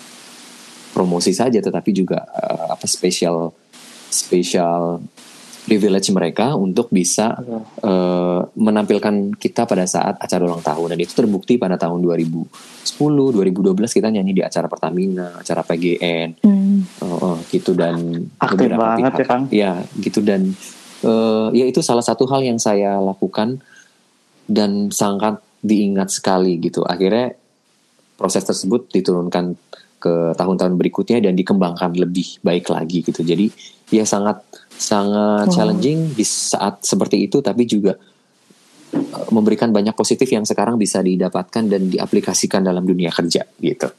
[0.92, 3.52] promosi saja tetapi juga uh, apa spesial
[4.08, 5.04] spesial
[5.68, 7.36] privilege mereka untuk bisa
[7.84, 10.96] uh, menampilkan kita pada saat acara ulang tahun.
[10.96, 12.48] Dan itu terbukti pada tahun 2010
[12.88, 17.04] 2012 kita nyanyi di acara Pertamina acara PGN hmm.
[17.04, 19.44] uh, uh, gitu dan aktif banget pihak, ya Kang.
[19.52, 20.56] Ya gitu dan
[21.04, 23.60] uh, ya itu salah satu hal yang saya lakukan
[24.48, 26.88] dan sangat diingat sekali gitu.
[26.88, 27.36] Akhirnya
[28.16, 29.60] proses tersebut diturunkan
[29.98, 33.22] ke tahun-tahun berikutnya dan dikembangkan lebih baik lagi gitu.
[33.26, 33.50] Jadi
[33.90, 34.46] ya sangat
[34.78, 35.54] sangat wow.
[35.54, 37.98] challenging di saat seperti itu tapi juga
[38.94, 43.90] uh, memberikan banyak positif yang sekarang bisa didapatkan dan diaplikasikan dalam dunia kerja gitu.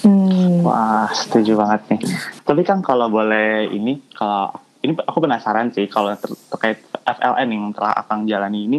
[0.00, 0.64] Hmm.
[0.64, 2.00] Wah, setuju banget nih.
[2.46, 7.64] Tapi kan kalau boleh ini kalau ini aku penasaran sih kalau ter terkait FLN yang
[7.76, 8.78] telah Akang jalani ini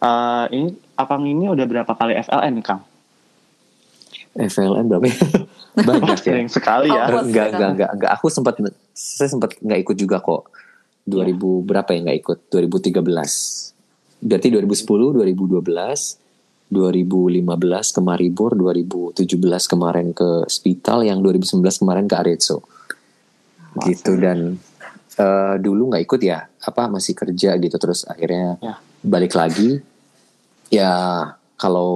[0.00, 2.80] uh, ini Akang ini udah berapa kali FLN nih Kang?
[4.32, 5.16] FLN berapa ya?
[5.88, 6.20] Banyak ya.
[6.20, 7.08] Sering sekali ya.
[7.08, 8.10] Oh, enggak, enggak, enggak, enggak.
[8.16, 8.56] Aku sempat
[8.92, 10.48] saya sempat enggak ikut juga kok.
[11.04, 11.34] 2000 yeah.
[11.64, 12.38] berapa ya enggak ikut?
[12.48, 13.02] 2013.
[14.22, 14.86] Berarti 2010,
[15.18, 16.22] 2012,
[16.72, 19.18] 2015 ke Maribor, 2017
[19.68, 22.64] kemarin ke Spital, yang 2019 kemarin ke Arezzo.
[23.72, 24.60] gitu dan
[25.16, 28.76] uh, dulu nggak ikut ya apa masih kerja gitu terus akhirnya Ya.
[29.00, 29.80] balik lagi
[30.68, 30.92] ya
[31.56, 31.92] kalau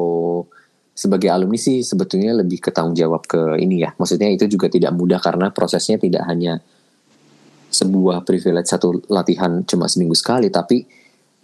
[0.97, 4.97] sebagai alumni sih sebetulnya lebih ke tanggung jawab ke ini ya maksudnya itu juga tidak
[4.97, 6.65] mudah karena prosesnya tidak hanya
[7.69, 10.89] sebuah privilege satu latihan cuma seminggu sekali tapi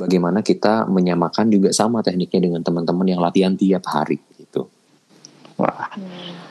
[0.01, 4.73] bagaimana kita menyamakan juga sama tekniknya dengan teman-teman yang latihan tiap hari gitu
[5.61, 5.93] Wah,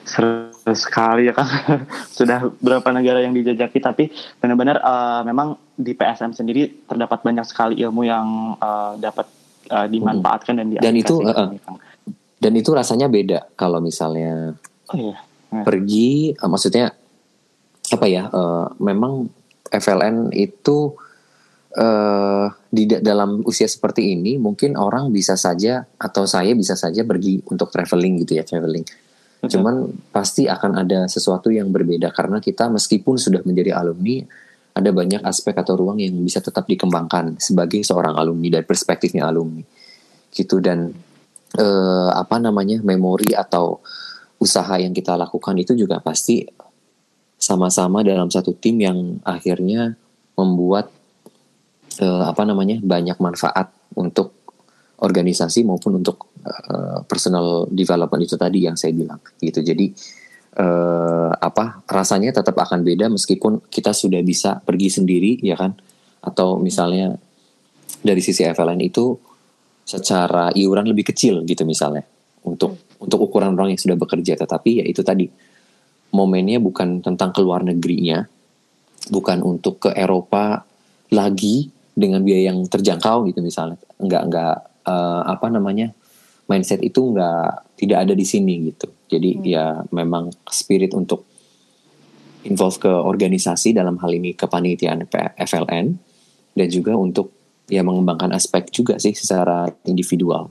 [0.05, 1.49] seru sekali ya kan.
[2.17, 7.81] Sudah berapa negara yang dijajaki, tapi benar-benar eh, memang di PSM sendiri terdapat banyak sekali
[7.81, 9.27] ilmu yang eh, dapat
[9.67, 11.77] eh, dimanfaatkan dan Dan itu, diaplikasikan nih, Kang.
[12.41, 14.57] Dan itu rasanya beda kalau misalnya
[14.91, 15.17] Oh iya.
[15.51, 16.91] Nah, pergi eh, maksudnya
[17.91, 19.27] apa ya eh, memang
[19.71, 20.95] FLN itu
[21.71, 27.07] eh di da- dalam usia seperti ini mungkin orang bisa saja atau saya bisa saja
[27.07, 28.83] pergi untuk traveling gitu ya traveling.
[29.41, 34.21] Cuman pasti akan ada sesuatu yang berbeda karena kita meskipun sudah menjadi alumni
[34.75, 39.63] ada banyak aspek atau ruang yang bisa tetap dikembangkan sebagai seorang alumni dari perspektifnya alumni.
[40.29, 40.91] Gitu dan
[41.57, 43.81] eh, apa namanya memori atau
[44.41, 46.45] usaha yang kita lakukan itu juga pasti
[47.41, 49.97] sama-sama dalam satu tim yang akhirnya
[50.37, 50.93] membuat
[51.97, 54.37] eh, apa namanya banyak manfaat untuk
[55.01, 59.65] organisasi maupun untuk eh, personal development itu tadi yang saya bilang gitu.
[59.65, 59.89] Jadi
[60.57, 65.73] eh, apa rasanya tetap akan beda meskipun kita sudah bisa pergi sendiri ya kan?
[66.21, 67.17] Atau misalnya
[68.05, 69.17] dari sisi FLN itu
[69.83, 72.05] secara iuran lebih kecil gitu misalnya.
[72.41, 74.37] Untuk untuk ukuran orang yang sudah bekerja.
[74.37, 75.29] Tetapi ya itu tadi
[76.11, 78.25] momennya bukan tentang keluar negerinya
[79.09, 80.61] bukan untuk ke Eropa
[81.09, 83.81] lagi dengan biaya yang terjangkau gitu misalnya.
[83.97, 85.89] Nggak nggak eh, apa namanya
[86.45, 88.87] mindset itu nggak tidak ada di sini gitu.
[89.09, 91.25] Jadi ya memang spirit untuk
[92.45, 95.05] involve ke organisasi dalam hal ini kepanitiaan
[95.37, 95.85] FLN
[96.57, 100.49] dan juga untuk ya mengembangkan aspek juga sih secara individual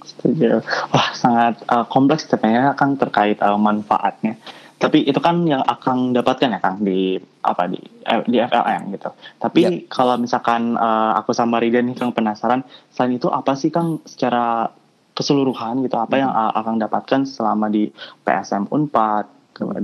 [0.00, 0.64] Setuju.
[0.92, 4.36] Wah, sangat uh, kompleks sebenarnya Kang terkait uh, manfaatnya.
[4.80, 9.12] Tapi itu kan yang akan dapatkan ya Kang di apa di eh, di FLN gitu.
[9.36, 9.70] Tapi Ya.
[9.92, 14.72] kalau misalkan uh, aku sama Rida nih Kang penasaran, selain itu apa sih Kang secara
[15.12, 17.92] keseluruhan gitu apa yang uh, akan dapatkan selama di
[18.24, 19.28] PSM Unpad,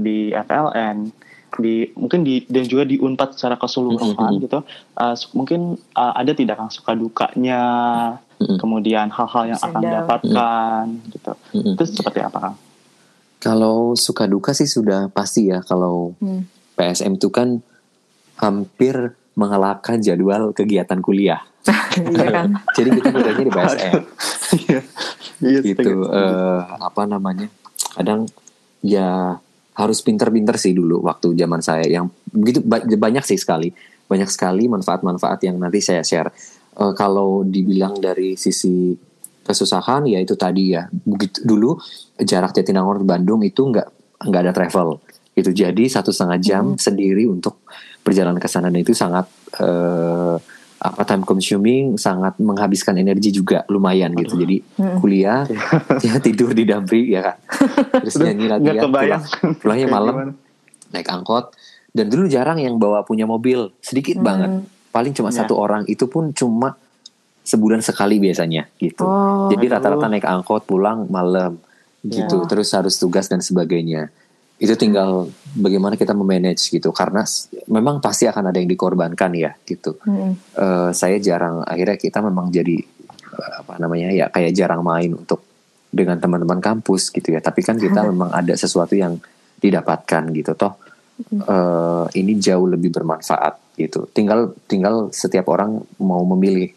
[0.00, 1.12] di FLN,
[1.56, 4.42] di mungkin di dan juga di Unpad secara keseluruhan Mhm.
[4.42, 4.58] gitu.
[4.92, 5.60] Uh, mungkin
[5.92, 7.62] uh, ada tidak Kang suka dukanya,
[8.36, 8.58] Mhm.
[8.58, 11.32] kemudian hal-hal yang akan dapatkan gitu.
[11.52, 11.74] Mm-mm.
[11.74, 12.56] Itu seperti apa Kang?
[13.36, 16.44] Kalau suka duka sih sudah pasti ya kalau Hmm.
[16.74, 17.60] PSM itu kan
[18.36, 21.40] hampir mengalahkan jadwal kegiatan kuliah.
[21.96, 22.48] Iya kan?
[22.76, 23.94] Jadi kita kerjanya di PSM
[25.46, 26.04] Iya, gitu.
[26.06, 27.48] eh, apa namanya?
[27.92, 28.28] Kadang
[28.80, 29.40] ya
[29.76, 33.68] harus pinter-pinter sih dulu waktu zaman saya yang begitu ba- banyak sih sekali.
[34.06, 36.32] Banyak sekali manfaat-manfaat yang nanti saya share.
[36.76, 38.96] Eh, kalau dibilang dari sisi
[39.44, 40.88] kesusahan ya itu tadi ya.
[40.88, 41.76] Begitu dulu
[42.16, 43.88] jarak Jatinangor Bandung itu nggak
[44.24, 44.96] nggak ada travel.
[45.36, 47.60] Itu jadi satu setengah jam sendiri untuk
[48.00, 48.72] perjalanan ke sana.
[48.72, 49.28] Dan itu sangat
[49.60, 50.36] eh,
[50.76, 54.36] apa time consuming sangat menghabiskan energi juga lumayan gitu.
[54.36, 54.98] Jadi Mm.
[54.98, 55.48] kuliah
[56.04, 57.36] ya tidur di Damri ya kan
[57.96, 59.22] terus nyanyi lagi Nggak ya kebayang.
[59.22, 60.14] pulang, pulangnya malam
[60.88, 61.44] naik angkot.
[61.90, 64.26] Dan dulu jarang yang bawa punya mobil sedikit Hmm.
[64.26, 64.50] banget.
[64.90, 65.42] Paling cuma Ya.
[65.42, 66.76] satu orang itu pun cuma
[67.40, 69.00] sebulan sekali biasanya gitu.
[69.00, 71.56] Oh, jadi rata-rata naik angkot pulang malam
[72.02, 72.36] gitu.
[72.36, 72.46] Ya.
[72.46, 74.12] terus harus tugas dan sebagainya
[74.56, 76.88] itu tinggal bagaimana kita memanage gitu.
[76.92, 77.20] Karena
[77.68, 80.00] memang pasti akan ada yang dikorbankan ya gitu.
[80.04, 80.32] Hmm.
[80.56, 82.76] Eh, saya jarang akhirnya kita memang jadi
[83.36, 85.44] eh, apa namanya ya kayak jarang main untuk
[85.92, 87.40] dengan teman-teman kampus gitu ya.
[87.44, 89.20] Tapi kan kita memang ada sesuatu yang
[89.60, 90.80] didapatkan gitu toh.
[91.32, 94.08] Eh, ini jauh lebih bermanfaat gitu.
[94.08, 96.72] Tinggal tinggal setiap orang mau memilih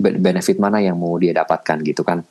[0.00, 2.24] be- benefit mana yang mau dia dapatkan gitu kan.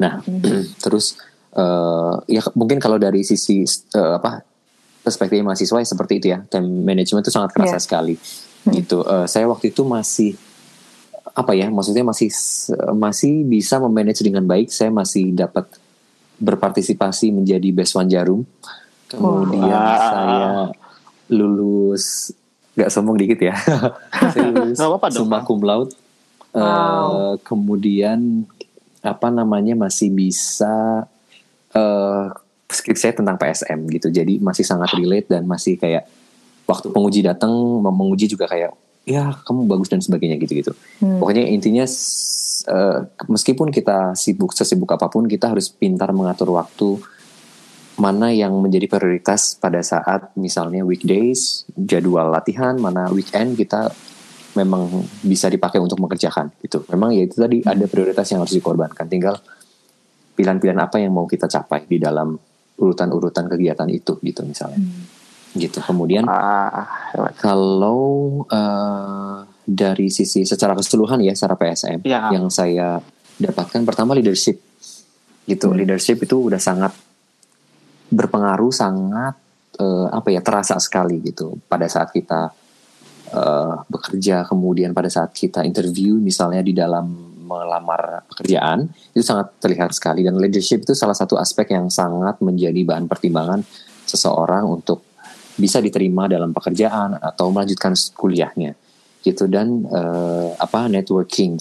[0.00, 0.20] Nah
[0.84, 1.16] terus
[1.54, 3.62] eh, ya mungkin kalau dari sisi
[3.94, 4.42] eh, apa
[5.00, 6.38] perspektif mahasiswa ya seperti itu ya.
[6.48, 7.82] Time management itu sangat kerasa Iya.
[7.82, 8.14] sekali.
[8.66, 8.98] Gitu.
[9.04, 10.34] Eh, saya waktu itu masih
[11.34, 12.30] apa ya maksudnya masih
[12.94, 14.70] masih bisa memanage dengan baik.
[14.70, 15.66] Saya masih dapat
[16.38, 18.40] berpartisipasi menjadi best one jarum.
[19.06, 19.98] Kemudian Wah.
[20.00, 20.50] saya
[21.30, 22.34] lulus
[22.74, 23.54] nggak sombong dikit ya.
[24.34, 24.78] Saya lulus
[25.14, 25.94] summa cum laude.
[26.54, 27.34] Wow.
[27.42, 28.46] kemudian
[29.02, 31.02] apa namanya masih bisa
[32.70, 34.08] skrip saya tentang PSM gitu.
[34.10, 36.06] Jadi masih sangat relate dan masih kayak
[36.64, 38.72] waktu penguji datang mau menguji juga kayak
[39.04, 40.72] ya kamu bagus dan sebagainya gitu-gitu.
[41.00, 41.20] Hmm.
[41.20, 46.98] pokoknya intinya eh, meskipun kita sibuk sesibuk apa pun kita harus pintar mengatur waktu
[47.94, 53.92] mana yang menjadi prioritas pada saat misalnya weekdays jadwal latihan mana weekend kita
[54.58, 56.86] memang bisa dipakai untuk mengerjakan gitu.
[56.90, 59.06] Memang ya itu tadi ada prioritas yang harus dikorbankan.
[59.10, 59.34] Tinggal
[60.34, 62.34] pilihan-pilihan apa yang mau kita capai di dalam
[62.74, 65.54] urutan-urutan kegiatan itu gitu misalnya hmm.
[65.54, 72.34] gitu kemudian ah, kalau uh, dari sisi secara keseluruhan ya secara PSM ya.
[72.34, 72.98] yang saya
[73.38, 74.58] dapatkan pertama leadership
[75.46, 75.78] gitu hmm.
[75.78, 76.92] leadership itu udah sangat
[78.10, 79.38] berpengaruh sangat
[79.78, 82.50] uh, apa ya terasa sekali gitu pada saat kita
[83.34, 89.92] uh, bekerja kemudian pada saat kita interview misalnya di dalam melamar pekerjaan itu sangat terlihat
[89.92, 93.60] sekali dan leadership itu salah satu aspek yang sangat menjadi bahan pertimbangan
[94.08, 95.04] seseorang untuk
[95.54, 98.74] bisa diterima dalam pekerjaan atau melanjutkan kuliahnya
[99.24, 101.56] gitu dan uh, apa networking.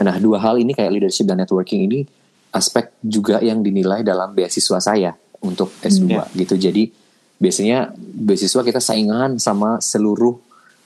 [0.00, 2.06] Nah dua hal ini kayak leadership dan networking ini
[2.54, 6.26] aspek juga yang dinilai dalam beasiswa saya untuk S2 hmm, yeah.
[6.38, 6.54] gitu.
[6.56, 6.88] Jadi
[7.36, 10.38] biasanya beasiswa kita saingan sama seluruh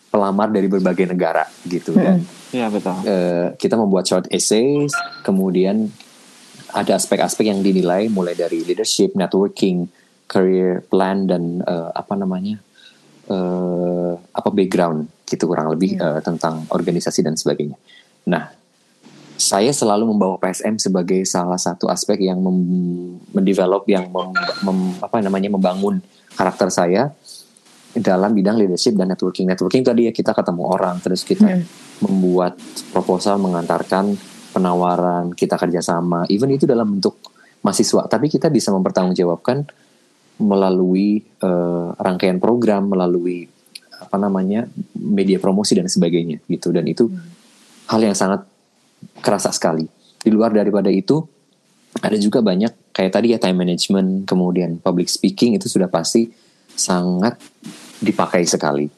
[0.08, 2.18] pelamar dari berbagai negara gitu kan.
[2.48, 2.96] Iya betul.
[3.04, 5.92] Uh, kita membuat short essays, kemudian
[6.72, 9.88] ada aspek-aspek yang dinilai mulai dari leadership, networking,
[10.28, 12.60] career plan dan uh, apa namanya
[13.28, 16.16] uh, apa background gitu kurang lebih yeah.
[16.16, 17.76] uh, tentang organisasi dan sebagainya.
[18.28, 18.52] Nah,
[19.36, 22.40] saya selalu membawa PSM sebagai salah satu aspek yang
[23.32, 24.32] mendevelop yang mem,
[24.64, 26.00] mem, apa namanya membangun
[26.32, 27.12] karakter saya
[27.92, 29.48] dalam bidang leadership dan networking.
[29.48, 32.58] Networking tadi ya kita ketemu orang, terus kita hmm membuat
[32.94, 34.14] proposal mengantarkan
[34.54, 36.24] penawaran kita kerjasama.
[36.30, 37.18] Even itu dalam bentuk
[37.62, 38.06] mahasiswa.
[38.06, 39.66] Tapi kita bisa mempertanggungjawabkan
[40.38, 43.50] melalui uh, rangkaian program melalui
[43.98, 46.70] apa namanya media promosi dan sebagainya gitu.
[46.70, 47.90] Dan itu hmm.
[47.90, 48.46] hal yang sangat
[49.22, 49.86] kerasa sekali.
[50.18, 51.22] Di luar daripada itu
[51.98, 56.30] ada juga banyak kayak tadi ya time management kemudian public speaking itu sudah pasti
[56.78, 57.38] sangat
[57.98, 58.97] dipakai sekali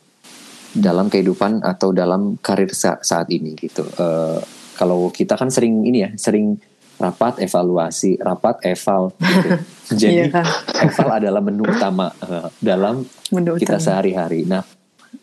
[0.70, 3.82] dalam kehidupan atau dalam karir saat, saat ini gitu.
[3.98, 4.38] Uh,
[4.78, 6.56] kalau kita kan sering ini ya, sering
[7.00, 9.50] rapat evaluasi, rapat eval gitu.
[10.04, 10.44] Jadi iya
[10.84, 13.02] eval adalah menu utama uh, dalam
[13.32, 14.44] menu kita sehari-hari.
[14.44, 14.62] Nah,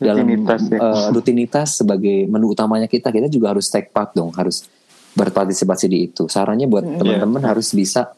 [0.01, 0.79] dalam rutinitas, ya.
[0.81, 4.65] uh, rutinitas sebagai menu utamanya kita, kita juga harus take part dong, harus
[5.13, 6.25] berpartisipasi di itu.
[6.29, 7.49] Sarannya buat mm, teman-teman yeah.
[7.53, 8.09] harus bisa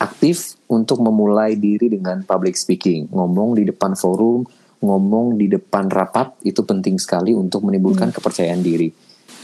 [0.00, 4.44] aktif untuk memulai diri dengan public speaking, ngomong di depan forum,
[4.84, 8.16] ngomong di depan rapat itu penting sekali untuk menimbulkan hmm.
[8.20, 8.92] kepercayaan diri.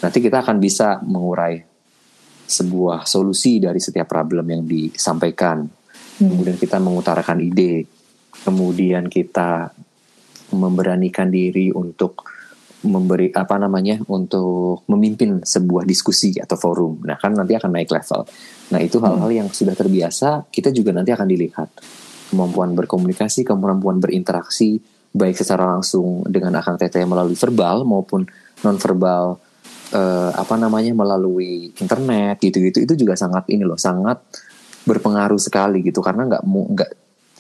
[0.05, 1.57] Nanti kita akan bisa mengurai
[2.51, 5.65] sebuah solusi dari setiap problem yang disampaikan.
[5.65, 6.29] Hmm.
[6.29, 7.89] Kemudian kita mengutarakan ide.
[8.31, 9.73] Kemudian kita
[10.53, 12.27] memberanikan diri untuk
[12.81, 17.05] memberi apa namanya untuk memimpin sebuah diskusi atau forum.
[17.05, 18.25] Nah, kan nanti akan naik level.
[18.73, 19.39] Nah, itu hal-hal hmm.
[19.45, 21.69] yang sudah terbiasa, kita juga nanti akan dilihat
[22.33, 28.23] kemampuan berkomunikasi, kemampuan berinteraksi, baik secara langsung dengan akang teteh melalui verbal maupun
[28.63, 29.39] non verbal
[29.95, 34.23] uh, apa namanya melalui internet gitu-gitu itu juga sangat ini loh sangat
[34.87, 36.91] berpengaruh sekali gitu karena nggak nggak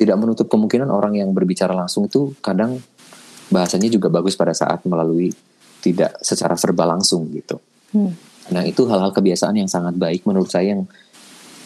[0.00, 2.80] tidak menutup kemungkinan orang yang berbicara langsung itu kadang
[3.52, 5.30] bahasanya juga bagus pada saat melalui
[5.80, 7.58] tidak secara verbal langsung gitu.
[7.92, 8.14] Hmm.
[8.52, 10.88] Nah itu hal-hal kebiasaan yang sangat baik menurut saya yang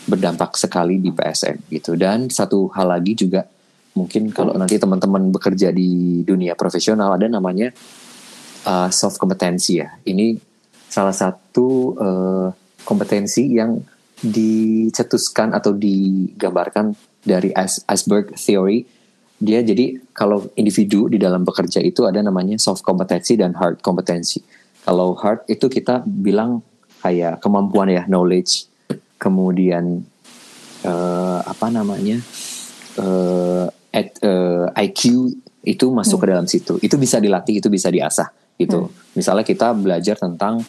[0.05, 3.49] berdampak sekali di PSN gitu dan satu hal lagi juga
[3.95, 7.71] mungkin kalau nanti teman-teman bekerja di dunia profesional ada namanya
[8.67, 9.95] uh, soft kompetensi ya.
[10.03, 10.35] Ini
[10.91, 12.49] salah satu uh,
[12.83, 13.79] kompetensi yang
[14.21, 17.51] dicetuskan atau digambarkan dari
[17.89, 18.87] iceberg theory.
[19.39, 24.41] Dia jadi kalau individu di dalam bekerja itu ada namanya soft kompetensi dan hard kompetensi.
[24.85, 26.61] Kalau hard itu kita bilang
[27.05, 28.69] kayak kemampuan ya knowledge,
[29.21, 30.05] kemudian
[30.85, 32.21] uh, apa namanya
[33.01, 35.31] uh, at, uh, eh, IQ
[35.63, 36.25] itu masuk hmm.
[36.27, 36.75] ke dalam situ.
[36.83, 38.29] Itu bisa dilatih, itu bisa diasah
[38.59, 38.91] gitu.
[38.91, 38.93] Hmm.
[39.15, 40.67] Misalnya kita belajar tentang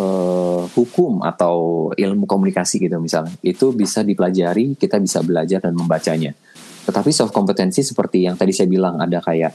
[0.00, 3.36] uh, hukum atau ilmu komunikasi gitu misalnya.
[3.44, 6.32] Itu bisa dipelajari, kita bisa belajar dan membacanya.
[6.84, 9.52] Tetapi soft kompetensi seperti yang tadi saya bilang ada kayak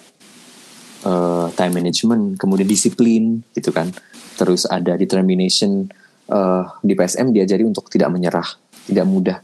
[1.05, 3.89] uh, time management, kemudian disiplin gitu kan.
[4.38, 5.89] Terus ada determination
[6.31, 8.47] uh, di PSM diajari untuk tidak menyerah,
[8.88, 9.38] tidak mudah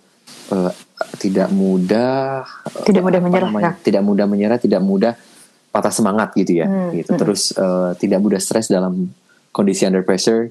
[0.56, 0.72] uh,
[1.20, 2.48] tidak mudah
[2.88, 3.76] tidak mudah menyerah namanya, nah.
[3.84, 5.14] tidak mudah menyerah tidak mudah
[5.76, 7.04] patah semangat gitu ya hmm.
[7.04, 7.20] gitu hmm.
[7.20, 9.12] terus uh, tidak mudah stres dalam
[9.52, 10.48] kondisi under pressure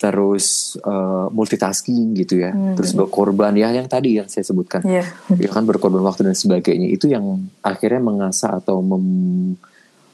[0.00, 2.76] terus uh, multitasking gitu ya hmm.
[2.76, 5.04] terus berkorban ya yang tadi yang saya sebutkan yeah.
[5.36, 9.56] ya kan berkorban waktu dan sebagainya itu yang akhirnya mengasah atau mem,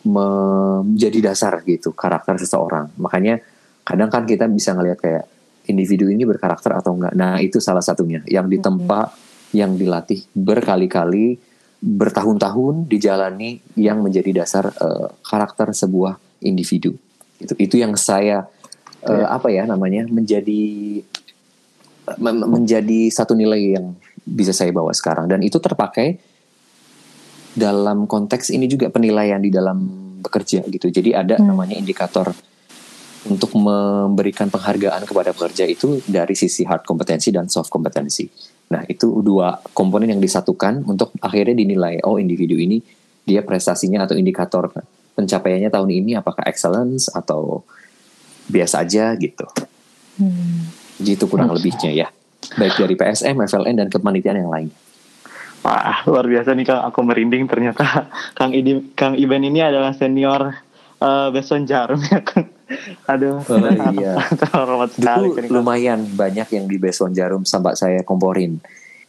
[0.06, 3.42] menjadi dasar gitu karakter seseorang makanya
[3.86, 5.24] kadang kan kita bisa ngelihat kayak
[5.66, 7.14] individu ini berkarakter atau enggak.
[7.14, 9.16] Nah, itu salah satunya yang ditempa, hmm.
[9.54, 11.38] yang dilatih berkali-kali
[11.76, 16.96] bertahun-tahun dijalani yang menjadi dasar uh, karakter sebuah individu.
[17.36, 18.48] Itu itu yang saya
[19.04, 20.62] uh, apa ya namanya menjadi
[22.22, 26.18] menjadi satu nilai yang bisa saya bawa sekarang dan itu terpakai
[27.56, 30.90] dalam konteks ini juga penilaian di dalam bekerja gitu.
[30.90, 31.46] Jadi ada hmm.
[31.46, 32.30] namanya indikator
[33.26, 38.26] untuk memberikan penghargaan kepada pekerja itu dari sisi hard kompetensi dan soft kompetensi.
[38.66, 42.82] Nah, itu dua komponen yang disatukan untuk akhirnya dinilai oh individu ini
[43.26, 44.70] dia prestasinya atau indikator
[45.18, 47.62] pencapaiannya tahun ini apakah excellence atau
[48.46, 49.46] biasa aja gitu.
[50.18, 50.70] Hmm.
[51.02, 51.56] Gitu kurang okay.
[51.58, 52.08] lebihnya ya.
[52.54, 54.68] Baik dari PSM, FLN dan kepanitiaan yang lain.
[55.66, 58.06] Wah, luar biasa nih Kang, aku merinding ternyata
[58.38, 60.54] Kang Idi, Kang Iben ini adalah senior
[61.00, 62.48] uh, Beson Jarum ya Kang.
[63.12, 63.58] Aduh, oh,
[63.94, 64.18] iya.
[64.98, 68.58] Dulu lumayan banyak yang di Beson Jarum sampai saya komporin.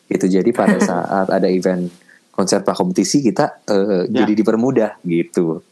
[0.05, 1.89] Itu jadi pada saat ada event
[2.29, 4.23] konser prakompetisi kita uh, ya.
[4.23, 5.65] jadi dipermudah gitu.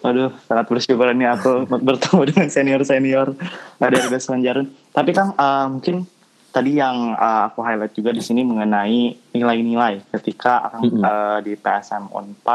[0.00, 3.36] Aduh, sangat bersyukur nih aku bertemu dengan senior-senior
[3.76, 4.70] dari Beson Jarum.
[4.96, 6.08] Tapi Kang, uh, mungkin
[6.56, 11.02] tadi yang uh, aku highlight juga di sini mengenai nilai-nilai ketika mm -hmm.
[11.04, 12.48] uh, di PSM On4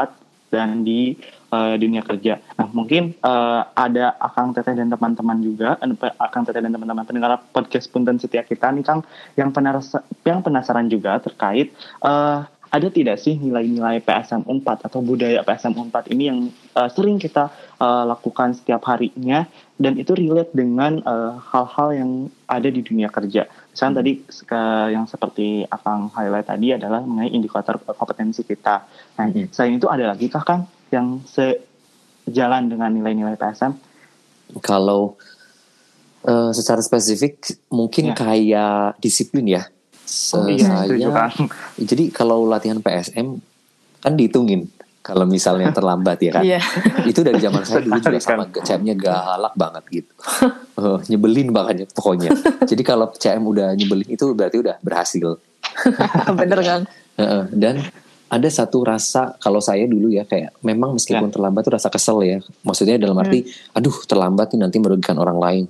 [0.50, 1.14] dan di
[1.52, 2.40] uh, dunia kerja.
[2.56, 5.76] Nah, mungkin uh, ada Akang Teteh dan teman-teman juga,
[6.16, 9.04] Akang Teteh dan teman-teman pendengar podcast Punten Setia kita nih Kang,
[9.36, 15.44] yang penasaran, yang penasaran juga terkait uh, ada tidak sih nilai-nilai PSM 4 atau budaya
[15.44, 16.38] PSM 4 ini yang
[16.72, 19.44] uh, sering kita uh, lakukan setiap harinya
[19.76, 21.04] dan itu relate dengan
[21.52, 22.10] hal-hal uh, yang
[22.48, 23.44] ada di dunia kerja.
[23.68, 24.00] Misalnya hmm.
[24.00, 24.12] tadi
[24.56, 28.88] uh, yang seperti Akang highlight tadi adalah mengenai indikator kompetensi kita.
[29.20, 29.52] Nah, hmm.
[29.52, 33.72] selain itu ada lagi kah kan yang sejalan dengan nilai-nilai PSM?
[34.60, 35.16] Kalau
[36.28, 38.14] uh, secara spesifik mungkin ya.
[38.14, 39.64] kayak disiplin ya
[40.36, 41.32] Oh, iya, saya,
[41.88, 43.40] jadi kalau latihan PSM
[44.02, 44.68] kan dihitungin
[45.00, 46.44] kalau misalnya terlambat ya kan.
[46.44, 46.62] yeah.
[47.10, 50.12] Itu dari zaman saya dulu juga sama CM-nya galak banget gitu.
[50.78, 52.28] uh, nyebelin banget pokoknya.
[52.68, 55.40] Jadi kalau CM udah nyebelin itu berarti udah berhasil.
[56.38, 56.80] Bener kan?
[57.16, 57.82] Uh, dan
[58.32, 61.32] ada satu rasa kalau saya dulu ya kayak memang meskipun ya.
[61.36, 62.40] terlambat tuh rasa kesel ya.
[62.64, 63.76] Maksudnya dalam arti hmm.
[63.76, 65.64] aduh terlambat nih nanti merugikan orang lain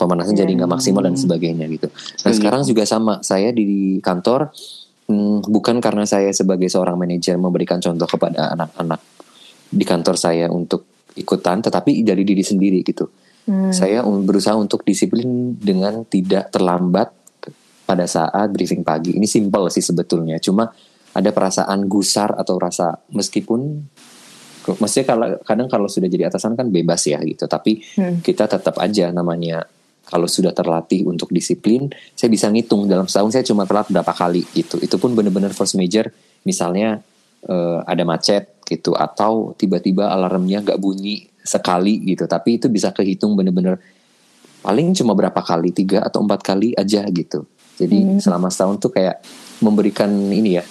[0.00, 1.92] pemanasan jadi nggak maksimal dan sebagainya gitu.
[2.24, 4.48] Nah sekarang juga sama saya di kantor
[5.12, 9.00] hmm, bukan karena saya sebagai seorang manajer memberikan contoh kepada anak-anak
[9.68, 13.08] di kantor saya untuk ikutan, tetapi dari diri sendiri gitu.
[13.44, 13.72] Hmm.
[13.72, 17.12] Saya berusaha untuk disiplin dengan tidak terlambat
[17.86, 19.14] pada saat briefing pagi.
[19.14, 20.68] Ini simpel sih sebetulnya, cuma
[21.16, 23.88] ada perasaan gusar atau rasa meskipun
[24.76, 28.20] maksudnya kalau kadang kalau sudah jadi atasan kan bebas ya gitu, tapi hmm.
[28.20, 29.62] kita tetap aja namanya
[30.06, 34.46] kalau sudah terlatih untuk disiplin, saya bisa ngitung dalam setahun saya cuma telat berapa kali
[34.54, 34.78] gitu.
[34.78, 36.06] Itu pun benar-benar first major,
[36.46, 37.02] misalnya
[37.46, 42.30] uh, ada macet gitu, atau tiba-tiba alarmnya nggak bunyi sekali gitu.
[42.30, 43.82] Tapi itu bisa kehitung benar-benar
[44.62, 47.42] paling cuma berapa kali, tiga atau empat kali aja gitu.
[47.76, 48.18] Jadi hmm.
[48.22, 49.22] selama setahun tuh kayak
[49.58, 50.64] memberikan ini ya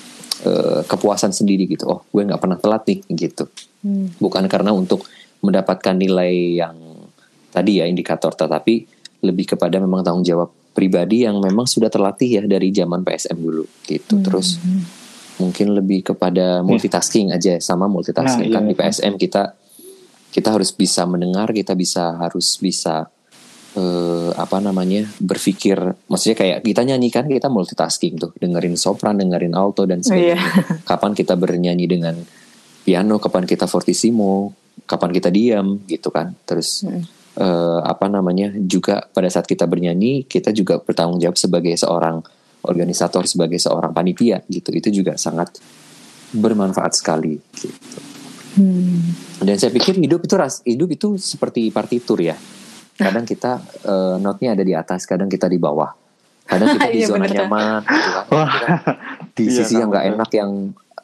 [0.44, 1.88] uh, kepuasan sendiri gitu.
[1.88, 3.48] Oh, gue nggak pernah telat nih gitu.
[3.86, 4.12] Hmm.
[4.20, 5.08] Bukan karena untuk
[5.40, 6.76] mendapatkan nilai yang
[7.54, 8.84] tadi ya indikator, tetapi
[9.24, 13.64] lebih kepada memang tanggung jawab pribadi yang memang sudah terlatih ya dari zaman PSM dulu
[13.88, 14.20] gitu.
[14.20, 14.24] Hmm.
[14.28, 14.60] Terus
[15.40, 17.40] mungkin lebih kepada multitasking yeah.
[17.40, 19.44] aja sama multitasking nah, kan iya, di PSM kita
[20.32, 23.08] kita harus bisa mendengar, kita bisa harus bisa
[23.78, 29.54] uh, apa namanya berpikir, maksudnya kayak kita nyanyi kan kita multitasking tuh, dengerin sopran, dengerin
[29.54, 30.40] alto dan sebagainya.
[30.40, 30.80] Yeah.
[30.90, 32.16] Kapan kita bernyanyi dengan
[32.86, 34.54] piano, kapan kita fortissimo,
[34.86, 36.38] kapan kita diam gitu kan.
[36.46, 41.76] Terus hmm uh, apa namanya juga pada saat kita bernyanyi kita juga bertanggung jawab sebagai
[41.76, 42.24] seorang
[42.66, 45.60] organisator sebagai seorang panitia gitu itu juga sangat
[46.34, 48.00] bermanfaat sekali gitu.
[48.56, 49.04] Hmm.
[49.44, 52.36] Dan saya pikir hidup itu ras hidup itu seperti partitur ya.
[52.96, 55.92] Kadang kita uh, notnya ada di atas, kadang kita di bawah.
[56.48, 58.42] Kadang kita di iya, zona nyaman, gitu kan.
[59.36, 60.52] di iya, sisi yang nggak enak yang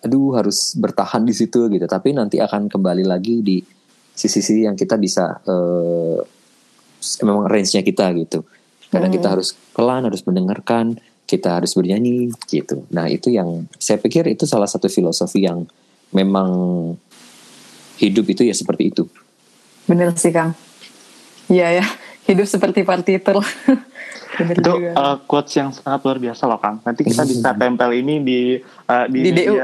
[0.02, 1.86] aduh harus bertahan di situ gitu.
[1.86, 3.58] Tapi nanti akan kembali lagi di
[4.16, 6.20] sisi-sisi yang kita bisa uh,
[7.28, 8.46] memang range-nya kita gitu.
[8.92, 9.16] Karena hmm.
[9.20, 12.84] kita harus pelan, harus mendengarkan, kita harus bernyanyi gitu.
[12.92, 15.64] Nah itu yang saya pikir itu salah satu filosofi yang
[16.12, 16.52] memang
[18.00, 19.04] hidup itu ya seperti itu.
[19.88, 20.52] Bener sih Kang.
[21.52, 21.86] Iya ya,
[22.32, 23.44] hidup seperti partitur.
[24.40, 26.80] itu uh, quotes yang sangat luar biasa loh Kang.
[26.82, 28.40] Nanti kita bisa tempel ini di
[28.88, 29.60] uh, di, di DU.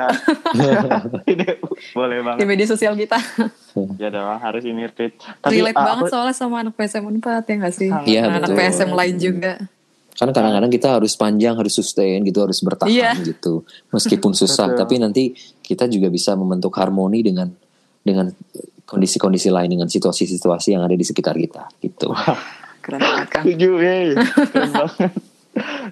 [1.27, 1.67] di DU.
[1.95, 2.39] Boleh banget.
[2.43, 3.15] Di media sosial kita.
[4.01, 5.15] ya dong, harus ini tweet.
[5.39, 7.89] Tapi, Relate uh, banget aku, soalnya sama anak PSM 4 ya gak sih?
[8.03, 9.53] Iya Anak PSM lain juga.
[10.17, 13.13] Karena kadang-kadang kita harus panjang, harus sustain gitu, harus bertahan Iya.
[13.21, 13.61] gitu.
[13.93, 17.53] Meskipun susah, tapi nanti kita juga bisa membentuk harmoni dengan
[18.01, 18.33] dengan
[18.88, 22.15] kondisi-kondisi lain dengan situasi-situasi yang ada di sekitar kita gitu.
[22.79, 23.43] Keren banget Kang.
[23.43, 24.15] Setuju, yeay.
[24.55, 25.11] Keren banget.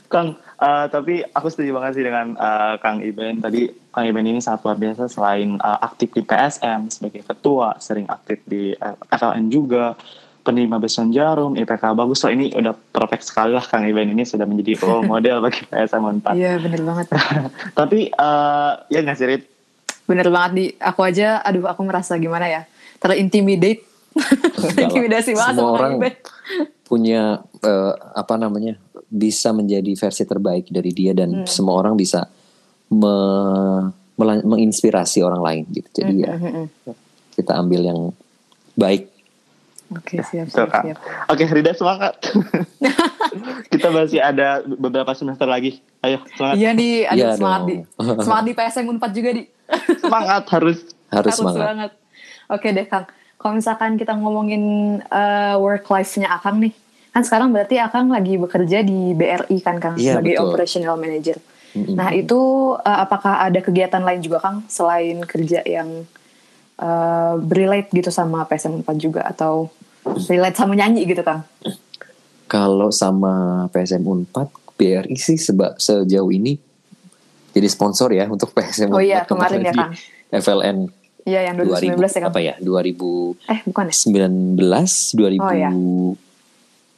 [0.08, 3.43] Kang, eh, tapi aku setuju banget sih dengan eh, Kang Iben.
[3.43, 8.08] Tadi Kang Iben ini sangat luar biasa selain eh, aktif di PSM sebagai ketua, sering
[8.08, 8.72] aktif di
[9.12, 10.00] FLN juga,
[10.46, 12.24] penerima besan jarum, IPK bagus.
[12.24, 16.24] So ini udah perfect sekali lah Kang Iben ini sudah menjadi role model bagi PSM
[16.24, 16.32] 4.
[16.38, 17.08] Iya bener banget.
[17.80, 19.43] Tapi eh, ya nggak sih Rit?
[20.06, 23.82] Bener banget di aku aja, aduh aku merasa gimana ya, terintimidate.
[24.78, 25.93] Intimidasi banget Semua orang
[26.86, 27.22] punya
[27.60, 31.48] eh, apa namanya bisa menjadi versi terbaik dari dia dan Hmm.
[31.48, 32.30] semua orang bisa
[32.88, 35.88] me- melan- menginspirasi orang lain gitu.
[35.93, 36.93] Jadi Hmm, ya
[37.34, 38.00] kita ambil yang
[38.74, 39.12] baik.
[39.91, 40.84] Oke siap Betul, siap Kak.
[40.84, 40.98] siap.
[41.28, 42.18] Oke, Rida semangat.
[43.70, 45.78] Kita masih ada beberapa semester lagi.
[46.00, 46.56] Ayo, semangat.
[46.58, 47.70] Iya di, aduh Iya semangat dong.
[47.70, 47.76] di,
[48.18, 49.43] semangat di PSM 4 juga di.
[50.00, 50.78] Semangat harus.
[51.08, 51.62] Harus semangat.
[51.64, 51.91] banget.
[52.46, 54.64] Oke deh Kang, kalau misalkan kita ngomongin
[55.02, 56.74] eh, work life-nya Akang nih,
[57.10, 60.46] kan sekarang berarti Akang lagi bekerja di BRI kan Kang Iya, sebagai betul.
[60.50, 61.38] operational manager.
[61.76, 61.96] Mm-mm.
[61.98, 62.39] Nah itu
[62.80, 66.06] eh, apakah ada kegiatan lain juga Kang selain kerja yang
[66.78, 69.68] eh, relate gitu sama PSM 4 juga atau
[70.30, 71.43] relate sama nyanyi gitu Kang?
[72.46, 76.62] Kalau sama PSM Unpad, BRI sih seba, sejauh ini
[77.52, 79.91] jadi sponsor ya untuk PSM Oh iya, Unpad kemarin ya, Kang.
[80.30, 80.78] FLN
[81.26, 82.30] Iya yang 2000 2019 ya Kang?
[82.30, 83.96] apa ya 2019 Eh bukan ya?
[85.12, 85.70] 2000 Oh, iya.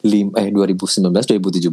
[0.04, 1.72] lim- eh 2019 2017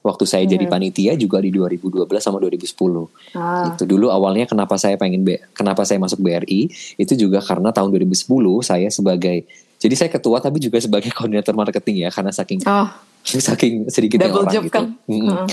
[0.00, 0.72] waktu saya jadi Hmm.
[0.72, 5.82] panitia juga di 2012 sama 2010 Ah, itu dulu awalnya kenapa saya pengen B- kenapa
[5.82, 8.26] saya masuk BRI itu juga karena tahun 2010
[8.60, 9.44] saya sebagai
[9.76, 12.88] jadi saya ketua tapi juga sebagai koordinator marketing ya karena saking oh
[13.46, 14.88] saking double orang job gitu Kang?
[15.04, 15.26] Mm-mm.
[15.36, 15.48] Heeh.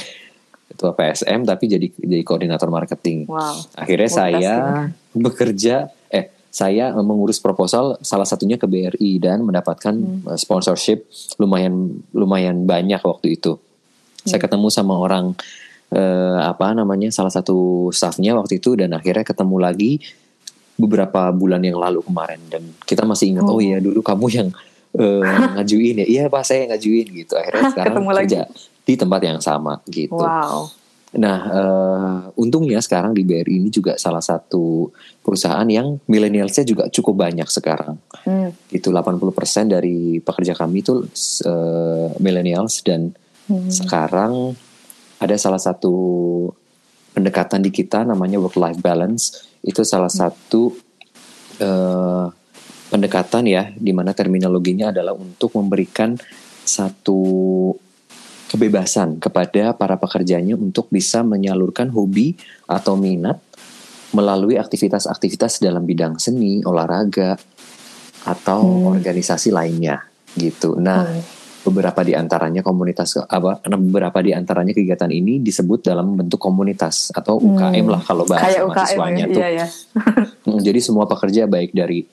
[0.65, 3.57] ketua PSM tapi jadi jadi koordinator marketing Wow.
[3.75, 4.89] akhirnya saya Multitasking.
[5.15, 5.75] bekerja
[6.07, 10.21] eh saya mengurus proposal salah satunya ke BRI dan mendapatkan Hmm.
[10.23, 11.73] eh, sponsorship lumayan
[12.11, 13.57] lumayan banyak waktu itu
[14.21, 14.45] saya Hmm.
[14.45, 15.33] ketemu sama orang
[15.89, 17.57] eh, apa namanya salah satu
[17.89, 19.97] staffnya waktu itu dan akhirnya ketemu lagi
[20.73, 23.59] beberapa bulan yang lalu kemarin dan kita masih ingat oh, Oh.
[23.59, 24.47] iya dulu kamu yang
[24.93, 25.21] eh,
[25.55, 28.25] ngajuin ya iya pak saya yang ngajuin gitu akhirnya sekarang Ketemu lagi.
[28.27, 28.41] kerja
[28.83, 30.69] di tempat yang sama gitu Wow.
[31.13, 34.89] Nah, eh, untungnya sekarang di BRI ini juga salah satu
[35.21, 38.01] perusahaan yang milenialsnya juga cukup banyak sekarang.
[38.25, 38.49] Hmm.
[38.73, 41.05] Itu 80% dari pekerja kami itu
[41.45, 43.67] eh, millennials dan Hmm.
[43.67, 44.55] sekarang
[45.19, 45.91] ada salah satu
[47.11, 49.51] pendekatan di kita namanya work life balance.
[49.63, 50.71] Itu salah satu
[51.59, 52.25] eh,
[52.87, 56.15] pendekatan ya di mana terminologinya adalah untuk memberikan
[56.63, 57.19] satu
[58.53, 62.37] kebebasan kepada para pekerjanya untuk bisa menyalurkan hobi
[62.69, 63.41] atau minat
[64.13, 67.33] melalui aktivitas-aktivitas dalam bidang seni, olahraga,
[68.23, 68.93] atau Hmm.
[68.93, 70.05] organisasi lainnya
[70.37, 70.77] gitu.
[70.77, 71.25] Nah, Hmm.
[71.63, 77.09] beberapa di antaranya komunitas apa nah, beberapa di antaranya kegiatan ini disebut dalam bentuk komunitas
[77.09, 77.57] atau Hmm.
[77.57, 79.41] UKM lah kalau bahasa Kayak UKM mahasiswanya ya, tuh.
[79.41, 79.67] iya ya.
[80.45, 82.05] Hmm, Jadi semua pekerja baik dari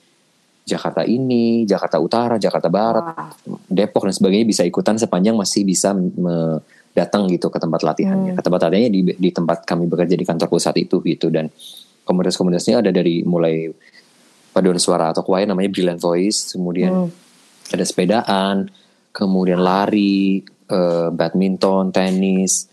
[0.71, 3.03] Jakarta ini, Jakarta Utara, Jakarta Barat,
[3.43, 3.59] Wah.
[3.67, 8.31] Depok dan sebagainya bisa ikutan sepanjang masih bisa me- datang gitu ke tempat latihannya.
[8.31, 8.39] Hmm.
[8.39, 11.47] Ke tempat latihannya di, di tempat kami bekerja di kantor pusat itu gitu dan
[12.03, 13.71] komunitas-komunitasnya ada dari mulai
[14.51, 17.11] paduan suara atau choir namanya Brilliant Voice, kemudian Hmm.
[17.71, 18.55] ada sepedaan,
[19.11, 22.67] kemudian lari, eh, badminton, tenis,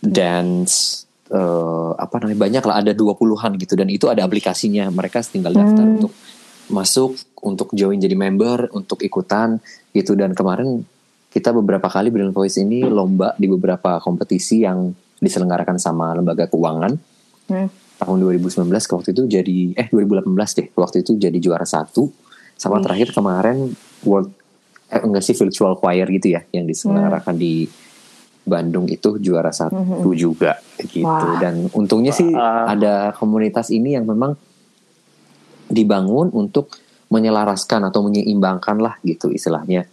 [0.00, 4.90] dance, eh, apa namanya banyak lah ada 20-an gitu dan itu ada aplikasinya.
[4.90, 5.94] Mereka tinggal daftar Hmm.
[5.94, 6.12] untuk
[6.70, 9.58] masuk, untuk join jadi member, untuk ikutan
[9.90, 10.82] gitu dan kemarin
[11.28, 16.94] kita beberapa kali Brilliant Voice ini lomba di beberapa kompetisi yang diselenggarakan sama lembaga keuangan
[17.44, 17.66] Hmm.
[17.96, 20.22] tahun 2019 ke waktu itu jadi eh 2018
[20.54, 22.06] deh waktu itu jadi juara satu
[22.54, 22.82] sama Wih.
[22.86, 24.30] terakhir kemarin world
[24.86, 27.66] eh, enggak sih virtual choir gitu ya yang diselenggarakan di
[28.40, 30.14] Bandung itu juara satu Hmm.
[30.14, 31.38] juga gitu Wah.
[31.38, 32.66] dan untungnya sih Wah.
[32.66, 34.38] ada komunitas ini yang memang
[35.70, 36.74] dibangun untuk
[37.06, 39.86] menyelaraskan atau menyeimbangkan lah gitu istilahnya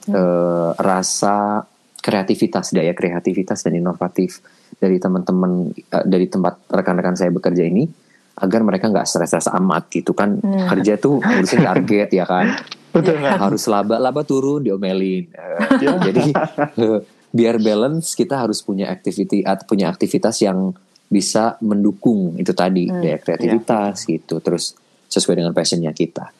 [0.00, 0.16] Hmm.
[0.16, 1.60] eh, rasa
[1.94, 4.40] kreativitas daya kreativitas dan inovatif
[4.72, 7.84] dari teman-teman eh, dari tempat rekan-rekan saya bekerja ini
[8.34, 10.64] agar mereka nggak stres-stres amat gitu kan Hmm.
[10.66, 12.48] kerja tuh ngurusin target ya kan
[12.90, 13.38] Betul nggak?
[13.38, 15.28] harus laba laba turun diomelin
[15.76, 16.00] Ya.
[16.00, 16.32] jadi
[16.78, 16.98] eh,
[17.30, 20.72] biar balance kita harus punya activity atau punya aktivitas yang
[21.06, 24.72] bisa mendukung itu tadi Hmm, daya kreativitas gitu terus
[25.10, 26.30] sesuai dengan passionnya kita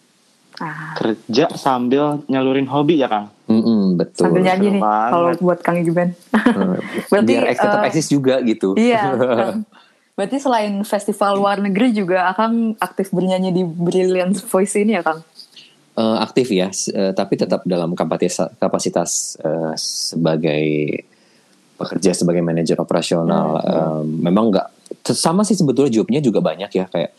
[0.60, 3.32] Ah, kerja sambil nyalurin hobi ya Kang.
[3.48, 4.28] Mm-mm, betul.
[4.28, 5.08] sambil nyanyi seru nih banget.
[5.10, 5.76] kalau buat Kang.
[5.80, 5.88] Eh,
[7.08, 8.76] Berarti, Biar tetap eh, eksis juga gitu.
[8.76, 9.02] Iya.
[9.40, 9.64] Kang.
[10.12, 15.24] Berarti selain festival luar negeri juga Akang aktif bernyanyi di Brilliant Voice ini ya Kang?
[15.96, 20.64] Eh, aktif ya, eh, tapi tetap dalam kapasitas, kapasitas eh, sebagai
[21.80, 23.64] pekerja sebagai manajer operasional.
[23.64, 24.68] Eh, memang nggak
[25.08, 27.16] sama sih sebetulnya jobnya juga banyak ya kayak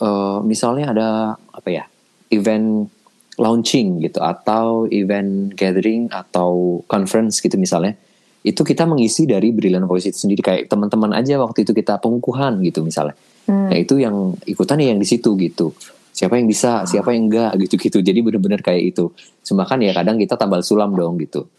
[0.00, 1.08] eh, misalnya ada
[1.52, 1.84] apa ya
[2.28, 2.88] event
[3.36, 7.96] launching gitu atau event gathering atau conference gitu misalnya
[8.40, 12.60] itu kita mengisi dari Brilliant Voice itu sendiri kayak teman-teman aja waktu itu kita pengukuhan
[12.64, 13.16] gitu misalnya
[13.48, 13.66] Hmm.
[13.66, 15.74] Nah itu yang ikutan ya yang di situ gitu.
[16.14, 17.98] Siapa yang bisa, siapa yang enggak gitu-gitu.
[17.98, 19.10] Jadi bener-bener kayak itu.
[19.42, 21.50] Cuma kan ya kadang kita tambal sulam dong gitu.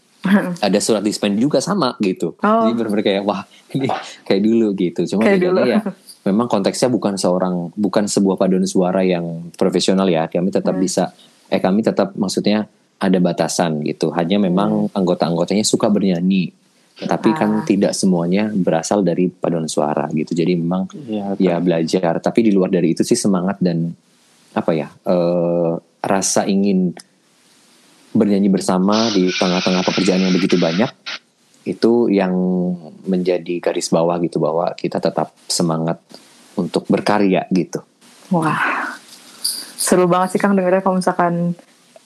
[0.62, 2.38] Ada surat dispen juga sama gitu.
[2.40, 2.64] Oh.
[2.64, 3.90] Jadi bener-bener kayak wah ini
[4.24, 5.04] kayak dulu gitu.
[5.10, 5.60] Cuma Kayak dulu.
[5.68, 5.80] ya
[6.22, 10.30] memang konteksnya bukan seorang bukan sebuah paduan suara yang profesional ya.
[10.30, 10.84] Kami tetap Hmm.
[10.84, 11.10] bisa
[11.50, 12.70] eh kami tetap maksudnya
[13.02, 14.14] ada batasan gitu.
[14.14, 16.54] Hanya memang anggota-anggotanya suka bernyanyi.
[17.02, 17.62] Tapi kan Hmm.
[17.62, 17.66] Ah.
[17.66, 20.38] tidak semuanya berasal dari paduan suara gitu.
[20.38, 21.34] Jadi memang Iya.
[21.42, 23.90] ya belajar tapi di luar dari itu sih semangat dan
[24.54, 26.94] apa ya eh, rasa ingin
[28.12, 30.92] bernyanyi bersama di tengah-tengah pekerjaan yang begitu banyak
[31.72, 32.34] itu yang
[33.08, 36.00] menjadi garis bawah gitu bahwa kita tetap semangat
[36.60, 37.82] untuk berkarya gitu
[38.32, 38.96] Wah,
[39.76, 41.52] seru banget sih Kang dengernya kalau misalkan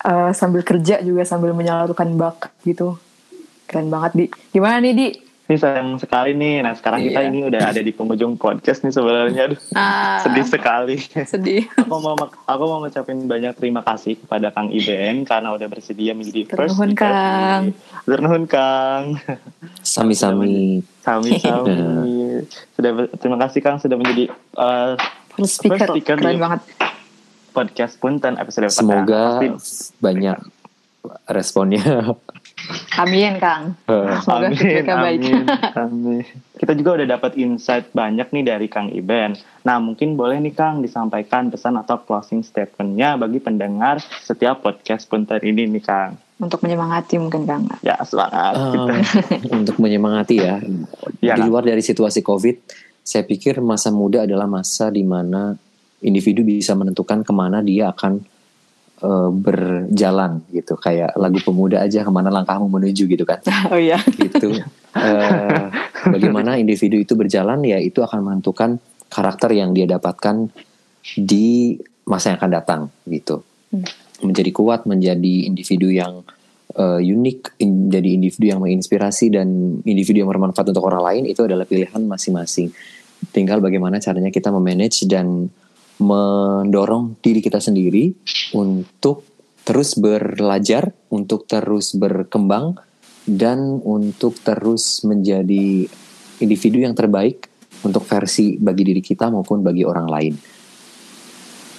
[0.02, 2.98] eh, sambil kerja juga sambil menyalurkan bakat gitu.
[3.70, 4.26] Keren banget Di.
[4.50, 5.08] Gimana nih Di?
[5.46, 6.60] Ini sayang sekali nih.
[6.60, 7.30] Nah sekarang kita Iya.
[7.30, 9.42] ini udah ada di penghujung podcast nih sebenarnya.
[9.48, 10.98] Aduh, Ah, sedih sekali.
[11.06, 11.70] sedih.
[11.78, 16.48] aku mau aku mau ngucapin banyak terima kasih kepada Kang Iben karena udah bersedia menjadi
[16.48, 17.64] first Ternuhun, Kang.
[18.04, 19.22] Ternuhun Kang.
[19.80, 22.42] sami-sami Sami-sami.
[22.74, 24.26] sudah ber- terima kasih Kang sudah menjadi
[24.56, 24.98] uh,
[25.32, 26.62] First speaker, First speaker keren di- banget.
[27.52, 29.06] podcast Punten episode pertama.
[29.06, 30.38] semoga Pasti- banyak
[31.28, 32.18] responnya
[32.96, 33.76] Amin Kang.
[33.88, 35.20] Eh, Semoga amin, baik.
[35.22, 36.24] amin, amin.
[36.56, 39.36] Kita juga udah dapat insight banyak nih dari Kang Iben.
[39.68, 45.44] Nah, mungkin boleh nih Kang disampaikan pesan atau closing statement-nya bagi pendengar setiap podcast Punten
[45.44, 46.16] ini nih Kang.
[46.40, 47.64] Untuk menyemangati mungkin Kang.
[47.84, 48.92] Ya, semangat Um,
[49.64, 50.60] untuk menyemangati ya.
[51.24, 52.56] Iya, di luar dari situasi COVID,
[53.04, 55.56] saya pikir masa muda adalah masa di mana
[56.04, 58.35] individu bisa menentukan ke mana dia akan
[59.02, 60.80] eh, berjalan gitu.
[60.80, 63.40] Kayak lagu pemuda aja ke mana langkahmu menuju gitu kan.
[63.72, 64.00] Oh iya.
[64.00, 64.62] Gitu.
[64.96, 65.66] Eh,
[66.08, 68.80] bagaimana individu itu berjalan ya itu akan menentukan
[69.12, 70.48] karakter yang dia dapatkan
[71.20, 73.42] di masa yang akan datang gitu.
[73.74, 73.86] Hmm.
[74.24, 76.24] Menjadi kuat, menjadi individu yang
[76.76, 79.48] eh, unik, in- menjadi individu yang menginspirasi dan
[79.84, 82.72] individu yang bermanfaat untuk orang lain itu adalah pilihan masing-masing.
[83.32, 85.50] Tinggal bagaimana caranya kita memanage dan
[86.00, 88.12] mendorong diri kita sendiri
[88.56, 89.24] untuk
[89.66, 92.78] terus belajar, untuk terus berkembang
[93.26, 95.90] dan untuk terus menjadi
[96.40, 97.50] individu yang terbaik
[97.82, 100.34] untuk versi bagi diri kita maupun bagi orang lain.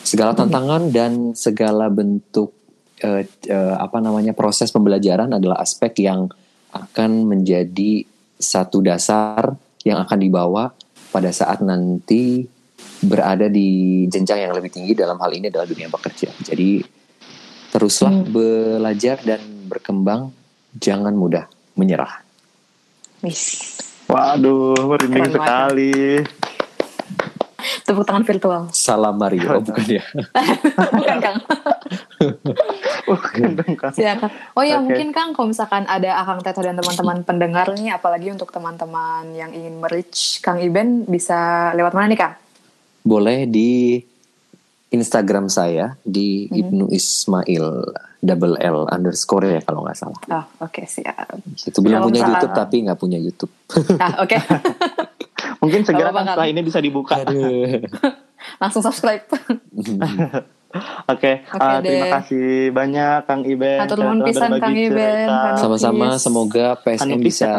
[0.06, 2.54] Segala tantangan dan segala bentuk
[3.02, 6.30] eh, eh, apa namanya proses pembelajaran adalah aspek yang
[6.70, 8.06] akan menjadi
[8.36, 10.74] satu dasar yang akan dibawa
[11.10, 12.55] pada saat nanti
[13.02, 13.68] berada di
[14.06, 16.32] jenjang yang lebih tinggi dalam hal ini adalah dunia bekerja.
[16.40, 16.80] Jadi
[17.68, 18.28] teruslah Hmm.
[18.28, 20.32] belajar dan berkembang,
[20.72, 21.44] jangan mudah
[21.74, 22.24] menyerah.
[23.20, 23.76] Wis.
[24.06, 26.22] Waduh, merinding sekali.
[27.82, 28.62] Tepuk tangan virtual.
[28.70, 30.02] Salam Mario, oh, bukan ya?
[30.98, 31.38] Bukan Kang.
[33.10, 33.94] Bukan dong, Kang.
[33.94, 34.30] Silakan.
[34.54, 34.90] Oh ya Oke.
[34.90, 39.50] mungkin Kang kalau misalkan ada Akang Teto dan teman-teman pendengar nih apalagi untuk teman-teman yang
[39.50, 42.34] ingin merich Kang Iben bisa lewat mana nih Kang?
[43.06, 44.02] Boleh di
[44.90, 47.66] Instagram saya di Ibnu Ismail
[48.18, 50.20] double L underscore ya kalau nggak salah.
[50.34, 51.38] Oh oke siap.
[51.62, 53.52] Itu belum punya misalkan- YouTube tapi nggak punya YouTube.
[54.02, 54.36] Ah oke.
[55.62, 57.22] Mungkin segera setelah ini bisa dibuka.
[58.62, 59.26] Langsung subscribe.
[61.12, 61.88] Oke, Oke uh, deh.
[61.88, 63.78] terima kasih banyak Kang Iben.
[63.80, 65.26] Hatur telah nuhun pisan, Kang Iben.
[65.56, 67.50] Sama-sama semoga PSM Hanupis bisa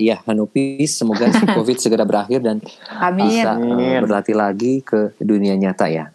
[0.00, 2.58] ya Hanupis semoga Covid segera berakhir dan
[2.98, 3.28] Amin.
[3.28, 4.00] bisa Amin.
[4.00, 6.10] uh, berlatih lagi ke dunia nyata ya.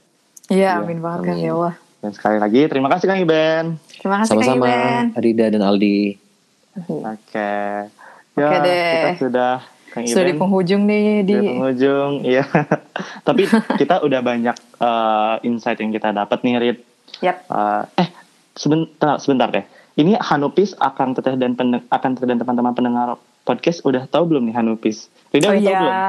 [0.50, 1.46] Iya amin banget Kang Amin.
[1.46, 1.76] ya Allah.
[2.00, 3.66] Dan sekali lagi terima kasih Kang Iben.
[4.00, 5.04] Terima kasih Kang Sama-sama Iben.
[5.20, 6.02] Rida dan Aldi.
[6.90, 7.54] Oke.
[8.40, 8.94] Ya, Oke deh.
[8.96, 9.54] kita sudah
[9.90, 12.46] Kang Sudah di penghujung nih di Di penghujung, iya.
[13.28, 16.78] Tapi kita udah banyak uh, insight yang kita dapat nih, Rit.
[17.26, 17.38] Yap.
[17.50, 18.10] Uh, eh,
[18.54, 19.66] sebentar, sebentar deh.
[20.00, 24.48] Ini Hanupis akan teteh dan pendeng- akan teteh dan teman-teman pendengar podcast udah tahu belum
[24.48, 25.12] nih Hanupis?
[25.34, 25.92] Rida Oh udah tahu belum?
[25.92, 26.04] iya,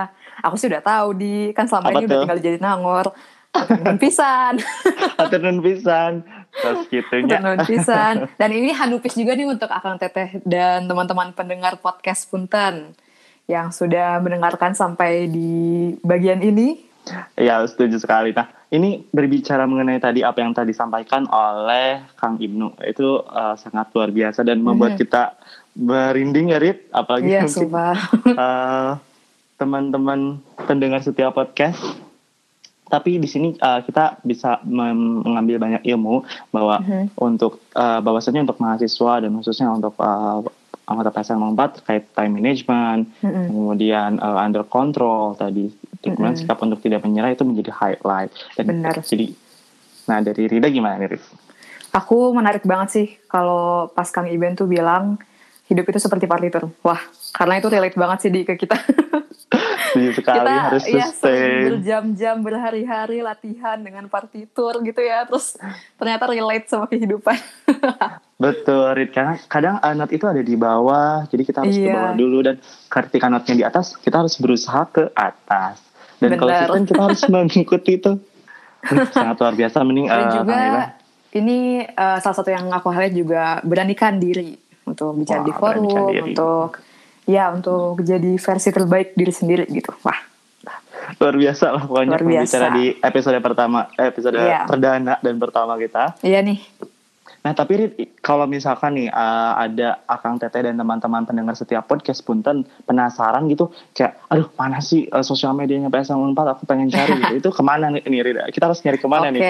[0.45, 2.23] aku sih udah tahu di kan selama Apa ini udah tuh?
[2.23, 3.07] tinggal jadi nangor.
[3.51, 4.63] Dan pisan.
[5.19, 6.23] Hatur nuhun pisan.
[6.55, 7.43] Terus gitunya.
[7.43, 8.15] Nuhun pisan.
[8.39, 12.95] Dan ini hanupis juga nih untuk Akang Teteh dan teman-teman pendengar podcast Punten
[13.51, 15.51] yang sudah mendengarkan sampai di
[16.01, 16.87] bagian ini.
[17.35, 18.31] Ya, setuju sekali.
[18.31, 23.91] Nah, ini berbicara mengenai tadi apa yang tadi disampaikan oleh Kang Ibnu itu uh, sangat
[23.91, 25.01] luar biasa dan membuat Mhm.
[25.01, 25.23] kita
[25.75, 27.97] merinding ya Rit apalagi mungkin, sumpah.
[28.31, 28.91] uh,
[29.59, 31.79] teman-teman pendengar setiap podcast
[32.87, 37.15] tapi di sini uh, kita bisa mengambil banyak ilmu bahwa Mhm.
[37.17, 40.43] untuk uh, bahwasanya untuk mahasiswa dan khususnya untuk uh,
[40.91, 43.47] anggota PSN 4 terkait time management Mm-mm.
[43.49, 45.71] kemudian uh, under control tadi
[46.03, 46.43] kemudian Mm-mm.
[46.43, 48.99] sikap untuk tidak menyerah itu menjadi highlight dan Benar.
[49.07, 49.31] jadi
[50.11, 51.25] nah dari Rida gimana nih Rif?
[51.91, 55.19] Aku menarik banget sih kalau pas Kang Iben tuh bilang
[55.67, 56.71] hidup itu seperti partitur.
[56.87, 56.99] Wah,
[57.35, 58.79] karena itu relate banget sih di ke kita.
[59.91, 65.27] Setuju sekali kita harus ya sustain berjam-jam berhari-hari latihan dengan partitur gitu ya.
[65.27, 65.59] Terus
[65.99, 67.37] ternyata relate sama kehidupan.
[68.41, 71.93] betul Rit karena kadang uh, not itu ada di bawah jadi kita harus ke Iya.
[71.93, 72.57] bawah dulu dan
[72.89, 75.77] ketika notnya di atas kita harus berusaha ke atas
[76.25, 76.65] dan kalau Benar.
[76.65, 78.17] sustain kita harus mengikuti itu
[79.13, 80.57] sangat luar biasa mending Dan uh, juga
[81.37, 85.85] ini eh, salah satu yang aku highlight juga beranikan diri untuk bicara Wah, di forum,
[86.33, 86.69] untuk
[87.31, 89.95] ya untuk jadi versi terbaik diri sendiri gitu.
[90.03, 90.19] Wah,
[91.17, 92.71] luar biasa lah pokoknya Luar biasa.
[92.73, 94.65] di episode pertama eh, episode Iya.
[94.65, 96.59] perdana dan pertama kita iya nih.
[97.41, 102.21] Nah tapi Rit, kalau misalkan nih uh, ada Akang Teteh dan teman-teman pendengar setiap podcast
[102.21, 107.35] punten penasaran gitu, kayak aduh mana sih uh, sosial medianya PS4 aku pengen cari gitu.
[107.41, 108.45] itu ke mana nih, nih Rida?
[108.53, 109.45] Kita harus nyari ke mana Oke, nih?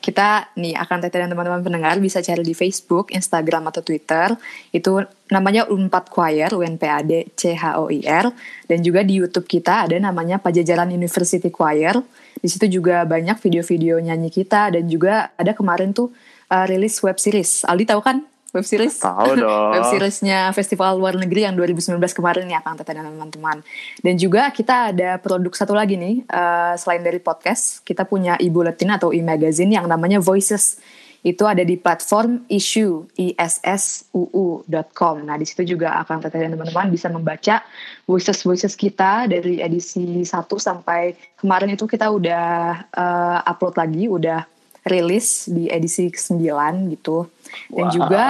[0.00, 4.32] kita nih akan Teteh dan teman-teman pendengar bisa cari di Facebook, Instagram atau Twitter.
[4.72, 8.32] Itu namanya Unpad Choir, UNPAD C H O I R
[8.64, 12.00] dan juga di YouTube kita ada namanya Pajajaran University Choir.
[12.36, 16.12] Di situ juga banyak video-video nyanyi kita dan juga ada kemarin tuh
[16.50, 17.64] uh, rilis web series.
[17.66, 18.22] Aldi tahu kan
[18.56, 18.96] web series?
[18.96, 19.76] Tahu dong.
[19.76, 23.60] web seriesnya Festival Luar Negeri yang 2019 kemarin ya Kang Teteh dan teman-teman.
[24.00, 28.96] Dan juga kita ada produk satu lagi nih, eh, selain dari podcast, kita punya e-bulletin
[28.96, 30.80] atau e-magazine yang namanya Voices.
[31.26, 35.16] Itu ada di platform issue, issuu.com.
[35.26, 37.66] Nah, di situ juga Kang Teteh dan teman-teman bisa membaca
[38.06, 40.30] voices-voices kita dari edisi 1
[40.62, 42.46] sampai kemarin itu kita udah
[42.94, 44.55] eh, upload lagi, udah
[44.86, 46.46] rilis di edisi ke-9
[46.92, 47.26] gitu.
[47.68, 47.92] Dan Wow.
[47.92, 48.24] juga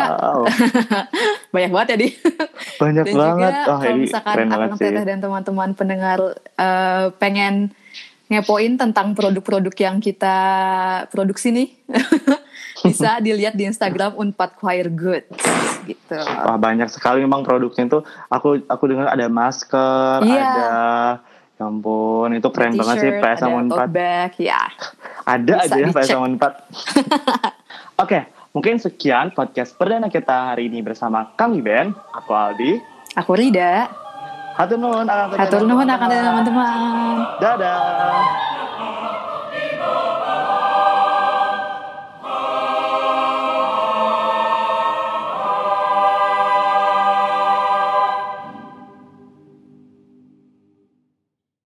[1.55, 2.09] banyak banget ya di
[2.77, 3.53] Banyak dan banget.
[3.53, 4.71] juga Oh, kalau misalkan Akang.
[4.77, 6.19] Teteh dan teman-teman pendengar
[6.55, 7.55] eh, pengen
[8.27, 10.37] ngepoin tentang produk-produk yang kita
[11.09, 11.69] produksi nih
[12.83, 15.31] bisa dilihat di Instagram Unpad Choir Goods
[15.87, 16.19] gitu.
[16.19, 17.99] Wah banyak sekali memang produknya itu.
[18.27, 20.43] Aku aku dengar ada masker, Iya.
[20.43, 20.71] ada
[21.57, 23.49] ya ampun itu keren banget sih PS4.
[23.49, 24.63] ada tote bag, ya.
[25.25, 26.05] Ada Bisa aja ya dicek.
[26.13, 26.45] PS4.
[28.05, 28.19] Oke,
[28.53, 32.77] mungkin sekian podcast perdana kita hari ini bersama kami Ben, aku Aldi.
[33.17, 33.89] Aku Rida.
[34.57, 35.05] Hatur nuhun,
[35.89, 37.17] akan teman-teman.
[37.41, 38.21] Dadah.